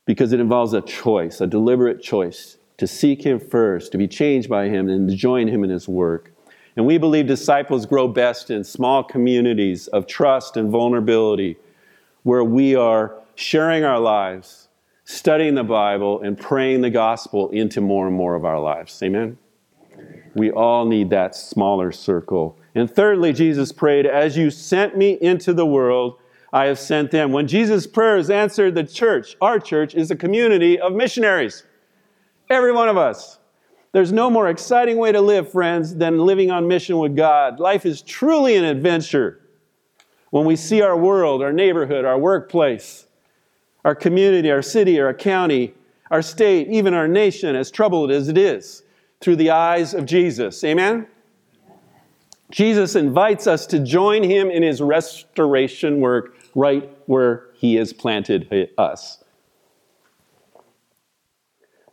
because 0.07 0.33
it 0.33 0.41
involves 0.41 0.73
a 0.73 0.81
choice, 0.81 1.41
a 1.41 1.47
deliberate 1.47 2.03
choice 2.03 2.57
to 2.79 2.87
seek 2.87 3.25
Him 3.25 3.39
first, 3.39 3.93
to 3.93 3.99
be 3.99 4.09
changed 4.09 4.49
by 4.49 4.69
Him, 4.69 4.89
and 4.89 5.09
to 5.09 5.17
join 5.17 5.49
Him 5.49 5.65
in 5.65 5.71
His 5.71 5.89
work. 5.89 6.33
And 6.77 6.87
we 6.87 6.99
believe 6.99 7.27
disciples 7.27 7.87
grow 7.87 8.09
best 8.09 8.51
in 8.51 8.65
small 8.65 9.05
communities 9.05 9.89
of 9.89 10.07
trust 10.07 10.57
and 10.57 10.71
vulnerability 10.71 11.57
where 12.23 12.45
we 12.45 12.75
are 12.75 13.15
sharing 13.35 13.85
our 13.85 13.99
lives, 13.99 14.69
studying 15.05 15.55
the 15.55 15.65
Bible, 15.65 16.23
and 16.23 16.39
praying 16.39 16.81
the 16.81 16.91
gospel 16.91 17.51
into 17.51 17.81
more 17.81 18.07
and 18.07 18.17
more 18.17 18.35
of 18.35 18.45
our 18.45 18.61
lives. 18.61 19.03
Amen? 19.03 19.37
We 20.35 20.51
all 20.51 20.87
need 20.87 21.11
that 21.11 21.35
smaller 21.35 21.93
circle. 21.93 22.59
And 22.75 22.91
thirdly, 22.91 23.33
Jesus 23.33 23.71
prayed, 23.71 24.07
As 24.07 24.37
you 24.37 24.51
sent 24.51 24.97
me 24.97 25.19
into 25.21 25.53
the 25.53 25.67
world, 25.67 26.19
I 26.53 26.67
have 26.67 26.79
sent 26.79 27.11
them. 27.11 27.33
When 27.33 27.47
Jesus' 27.47 27.87
prayer 27.87 28.17
is 28.17 28.31
answered, 28.31 28.75
the 28.75 28.85
church, 28.85 29.37
our 29.41 29.59
church, 29.59 29.95
is 29.95 30.11
a 30.11 30.17
community 30.17 30.79
of 30.79 30.93
missionaries. 30.93 31.65
Every 32.53 32.71
one 32.71 32.91
of 32.91 32.99
us. 32.99 33.39
There's 33.93 34.13
no 34.13 34.29
more 34.29 34.49
exciting 34.49 34.99
way 34.99 35.11
to 35.11 35.23
live, 35.23 35.51
friends, 35.51 35.97
than 35.97 36.19
living 36.19 36.51
on 36.51 36.69
mission 36.69 36.99
with 36.99 37.17
God. 37.17 37.59
Life 37.59 37.87
is 37.87 38.03
truly 38.03 38.57
an 38.57 38.65
adventure 38.65 39.41
when 40.29 40.45
we 40.45 40.57
see 40.57 40.83
our 40.83 40.97
world, 40.97 41.43
our 41.43 41.53
neighborhood, 41.53 42.05
our 42.05 42.19
workplace, 42.19 43.07
our 43.87 43.95
community, 43.95 44.51
our 44.51 44.61
city, 44.61 45.01
our 45.01 45.15
county, 45.15 45.73
our 46.11 46.21
state, 46.21 46.69
even 46.69 46.93
our 46.93 47.09
nation, 47.09 47.57
as 47.57 47.71
troubled 47.71 48.11
as 48.11 48.29
it 48.29 48.37
is, 48.37 48.83
through 49.23 49.37
the 49.37 49.49
eyes 49.51 49.95
of 49.95 50.05
Jesus. 50.05 50.63
Amen? 50.63 51.07
Jesus 52.51 52.95
invites 52.95 53.47
us 53.47 53.67
to 53.69 53.79
join 53.79 54.23
him 54.23 54.51
in 54.51 54.63
his 54.63 54.83
restoration 54.83 56.01
work 56.01 56.35
right 56.55 56.91
where 57.07 57.47
he 57.55 57.77
has 57.77 57.95
planted 57.95 58.69
us. 58.77 59.22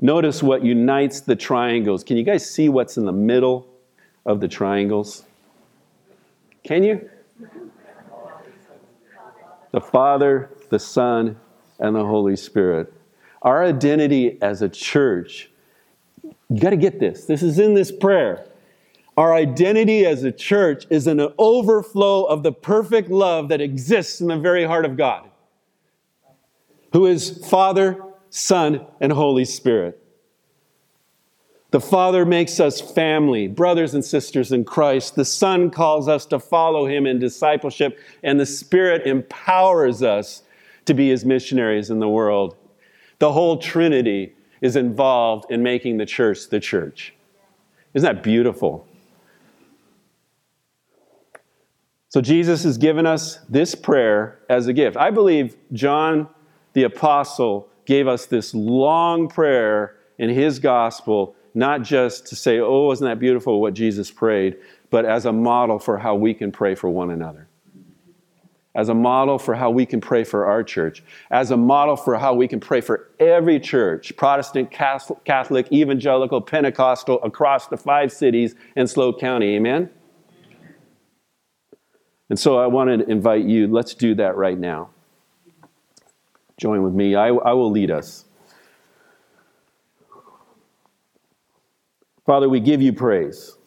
Notice 0.01 0.41
what 0.41 0.63
unites 0.63 1.21
the 1.21 1.35
triangles. 1.35 2.03
Can 2.03 2.17
you 2.17 2.23
guys 2.23 2.49
see 2.49 2.69
what's 2.69 2.97
in 2.97 3.05
the 3.05 3.11
middle? 3.11 3.69
of 4.29 4.39
the 4.39 4.47
triangles? 4.47 5.23
Can 6.63 6.83
you? 6.83 7.09
The 9.71 9.81
Father, 9.81 10.51
the 10.69 10.79
Son, 10.79 11.37
and 11.79 11.95
the 11.95 12.05
Holy 12.05 12.35
Spirit. 12.35 12.93
Our 13.41 13.63
identity 13.63 14.37
as 14.41 14.61
a 14.61 14.69
church, 14.69 15.49
you 16.23 16.59
got 16.59 16.71
to 16.71 16.77
get 16.77 16.99
this. 16.99 17.25
This 17.25 17.41
is 17.41 17.57
in 17.57 17.73
this 17.73 17.91
prayer. 17.91 18.45
Our 19.15 19.33
identity 19.33 20.05
as 20.05 20.23
a 20.23 20.31
church 20.31 20.85
is 20.89 21.07
an 21.07 21.21
overflow 21.37 22.23
of 22.25 22.43
the 22.43 22.51
perfect 22.51 23.09
love 23.09 23.49
that 23.49 23.61
exists 23.61 24.21
in 24.21 24.27
the 24.27 24.37
very 24.37 24.65
heart 24.65 24.85
of 24.85 24.95
God, 24.95 25.29
who 26.93 27.05
is 27.05 27.45
Father, 27.47 28.01
Son, 28.29 28.85
and 28.99 29.11
Holy 29.11 29.45
Spirit. 29.45 30.01
The 31.71 31.79
Father 31.79 32.25
makes 32.25 32.59
us 32.59 32.81
family, 32.81 33.47
brothers 33.47 33.93
and 33.93 34.03
sisters 34.03 34.51
in 34.51 34.65
Christ. 34.65 35.15
The 35.15 35.25
Son 35.25 35.69
calls 35.69 36.07
us 36.07 36.25
to 36.27 36.39
follow 36.39 36.87
Him 36.87 37.05
in 37.05 37.19
discipleship, 37.19 37.99
and 38.23 38.39
the 38.39 38.45
Spirit 38.45 39.05
empowers 39.05 40.01
us 40.01 40.41
to 40.85 40.93
be 40.95 41.09
His 41.09 41.25
missionaries 41.25 41.91
in 41.91 41.99
the 41.99 42.09
world. 42.09 42.55
The 43.19 43.31
whole 43.31 43.57
Trinity 43.57 44.33
is 44.61 44.75
involved 44.75 45.51
in 45.51 45.61
making 45.61 45.97
the 45.97 46.05
church 46.05 46.49
the 46.49 46.59
church. 46.59 47.13
Isn't 47.93 48.15
that 48.15 48.23
beautiful? 48.23 48.87
So, 52.09 52.21
Jesus 52.21 52.63
has 52.63 52.79
given 52.79 53.05
us 53.05 53.37
this 53.47 53.75
prayer 53.75 54.39
as 54.49 54.65
a 54.65 54.73
gift. 54.73 54.97
I 54.97 55.11
believe 55.11 55.55
John 55.71 56.27
the 56.73 56.83
Apostle 56.83 57.68
gave 57.89 58.07
us 58.07 58.27
this 58.27 58.53
long 58.53 59.27
prayer 59.27 59.95
in 60.19 60.29
his 60.29 60.59
gospel 60.59 61.35
not 61.55 61.81
just 61.81 62.27
to 62.27 62.35
say, 62.35 62.59
oh, 62.59 62.91
isn't 62.91 63.03
that 63.03 63.17
beautiful 63.17 63.59
what 63.59 63.73
Jesus 63.73 64.11
prayed, 64.11 64.57
but 64.91 65.05
as 65.05 65.25
a 65.25 65.33
model 65.33 65.79
for 65.79 65.97
how 65.97 66.13
we 66.13 66.35
can 66.35 66.51
pray 66.51 66.75
for 66.75 66.87
one 66.87 67.09
another. 67.09 67.47
As 68.75 68.89
a 68.89 68.93
model 68.93 69.39
for 69.39 69.55
how 69.55 69.71
we 69.71 69.87
can 69.87 70.01
pray 70.01 70.23
for 70.23 70.45
our 70.45 70.63
church. 70.63 71.03
As 71.31 71.49
a 71.49 71.57
model 71.57 71.95
for 71.95 72.19
how 72.19 72.35
we 72.35 72.47
can 72.47 72.59
pray 72.59 72.79
for 72.79 73.09
every 73.19 73.59
church 73.59 74.15
Protestant, 74.15 74.69
Catholic, 74.69 75.71
Evangelical, 75.71 76.41
Pentecostal 76.41 77.19
across 77.23 77.69
the 77.69 77.77
five 77.77 78.11
cities 78.11 78.53
in 78.75 78.85
SLO 78.85 79.11
County. 79.17 79.55
Amen? 79.55 79.89
And 82.29 82.37
so 82.37 82.59
I 82.59 82.67
want 82.67 82.99
to 82.99 83.09
invite 83.09 83.45
you, 83.45 83.65
let's 83.67 83.95
do 83.95 84.13
that 84.13 84.35
right 84.35 84.59
now. 84.59 84.91
Join 86.59 86.83
with 86.83 86.93
me. 86.93 87.15
I, 87.15 87.29
I 87.29 87.53
will 87.53 87.71
lead 87.71 87.89
us. 87.89 88.25
Father, 92.25 92.49
we 92.49 92.59
give 92.59 92.81
you 92.81 92.91
praise. 92.91 93.57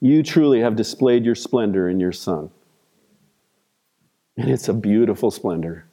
You 0.00 0.22
truly 0.22 0.60
have 0.60 0.76
displayed 0.76 1.24
your 1.24 1.34
splendor 1.34 1.88
in 1.88 1.98
your 1.98 2.12
Son. 2.12 2.50
And 4.36 4.48
it's 4.48 4.68
a 4.68 4.72
beautiful 4.72 5.32
splendor. 5.32 5.86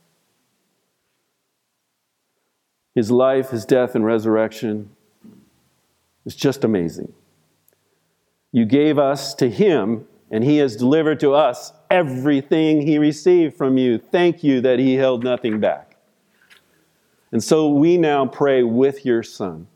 His 2.94 3.10
life, 3.10 3.50
his 3.50 3.66
death, 3.66 3.96
and 3.96 4.06
resurrection 4.06 4.92
is 6.26 6.36
just 6.36 6.64
amazing. 6.64 7.12
You 8.52 8.66
gave 8.66 9.00
us 9.00 9.34
to 9.36 9.50
him, 9.50 10.06
and 10.30 10.44
he 10.44 10.58
has 10.58 10.76
delivered 10.76 11.20
to 11.22 11.34
us 11.34 11.74
everything 11.94 12.82
he 12.82 12.98
received 12.98 13.56
from 13.56 13.78
you. 13.78 14.00
Thank 14.00 14.44
you 14.44 14.62
that 14.62 14.80
he 14.80 14.96
held 14.96 15.24
nothing 15.24 15.60
back. 15.60 15.96
And 17.32 17.44
so 17.44 17.70
we 17.70 17.98
now 17.98 18.26
pray 18.26 18.64
with 18.64 19.06
your 19.06 19.22
Son. 19.22 19.68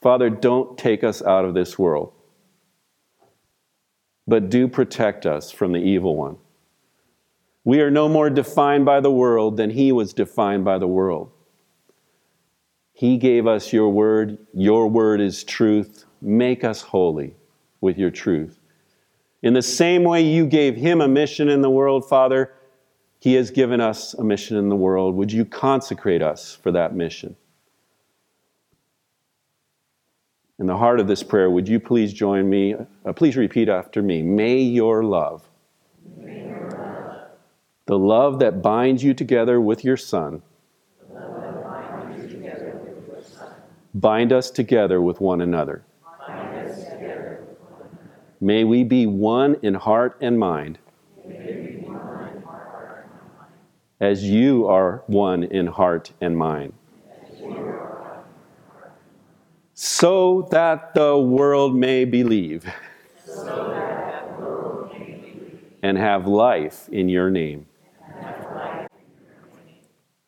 Father, 0.00 0.30
don't 0.30 0.78
take 0.78 1.04
us 1.04 1.20
out 1.20 1.44
of 1.44 1.52
this 1.52 1.78
world, 1.78 2.12
but 4.26 4.48
do 4.48 4.66
protect 4.66 5.26
us 5.26 5.50
from 5.50 5.72
the 5.72 5.78
evil 5.78 6.16
one. 6.16 6.38
We 7.64 7.82
are 7.82 7.90
no 7.90 8.08
more 8.08 8.30
defined 8.30 8.86
by 8.86 9.00
the 9.00 9.10
world 9.10 9.58
than 9.58 9.68
he 9.68 9.92
was 9.92 10.14
defined 10.14 10.64
by 10.64 10.78
the 10.78 10.88
world. 10.88 11.30
He 12.94 13.18
gave 13.18 13.46
us 13.46 13.74
your 13.74 13.90
word. 13.90 14.38
Your 14.54 14.88
word 14.88 15.20
is 15.20 15.44
truth. 15.44 16.06
Make 16.22 16.64
us 16.64 16.80
holy 16.80 17.36
with 17.82 17.98
your 17.98 18.10
truth. 18.10 18.57
In 19.42 19.54
the 19.54 19.62
same 19.62 20.04
way 20.04 20.22
you 20.22 20.46
gave 20.46 20.76
him 20.76 21.00
a 21.00 21.08
mission 21.08 21.48
in 21.48 21.62
the 21.62 21.70
world, 21.70 22.08
Father, 22.08 22.52
he 23.20 23.34
has 23.34 23.50
given 23.50 23.80
us 23.80 24.14
a 24.14 24.24
mission 24.24 24.56
in 24.56 24.68
the 24.68 24.76
world. 24.76 25.14
Would 25.14 25.32
you 25.32 25.44
consecrate 25.44 26.22
us 26.22 26.54
for 26.54 26.72
that 26.72 26.94
mission? 26.94 27.36
in 30.58 30.66
the 30.66 30.76
heart 30.76 30.98
of 31.00 31.06
this 31.06 31.22
prayer, 31.22 31.48
would 31.48 31.68
you 31.68 31.78
please 31.78 32.12
join 32.12 32.48
me? 32.48 32.74
Uh, 33.04 33.12
please 33.12 33.36
repeat 33.36 33.68
after 33.68 34.02
me. 34.02 34.22
May 34.22 34.58
your 34.58 35.04
love, 35.04 35.48
May 36.16 36.48
your 36.48 36.70
love 36.70 37.30
the 37.86 37.98
love 37.98 38.40
that 38.40 38.60
binds 38.60 39.02
you 39.04 39.14
together 39.14 39.60
with 39.60 39.84
your 39.84 39.96
Son, 39.96 40.42
bind 43.94 44.32
us 44.32 44.50
together 44.50 45.00
with 45.00 45.20
one 45.20 45.40
another. 45.40 45.84
May 48.40 48.64
we 48.64 48.84
be 48.84 49.06
one 49.06 49.56
in 49.62 49.74
heart 49.74 50.16
and 50.20 50.38
mind, 50.38 50.78
as 54.00 54.24
you 54.24 54.66
are 54.66 55.02
one 55.06 55.42
in 55.42 55.66
heart 55.66 56.12
and 56.20 56.36
mind 56.36 56.72
so 59.80 60.48
that 60.50 60.92
the 60.92 61.16
world 61.16 61.76
may 61.76 62.04
believe, 62.04 62.66
and 65.84 65.96
have 65.96 66.26
life 66.26 66.88
in 66.88 67.08
your 67.08 67.30
name. 67.30 67.64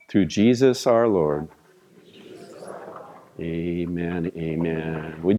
Through 0.09 0.27
Jesus 0.27 0.87
our 0.87 1.09
Lord. 1.09 1.49
Amen. 3.41 4.31
Amen. 4.37 5.21
Would 5.25 5.39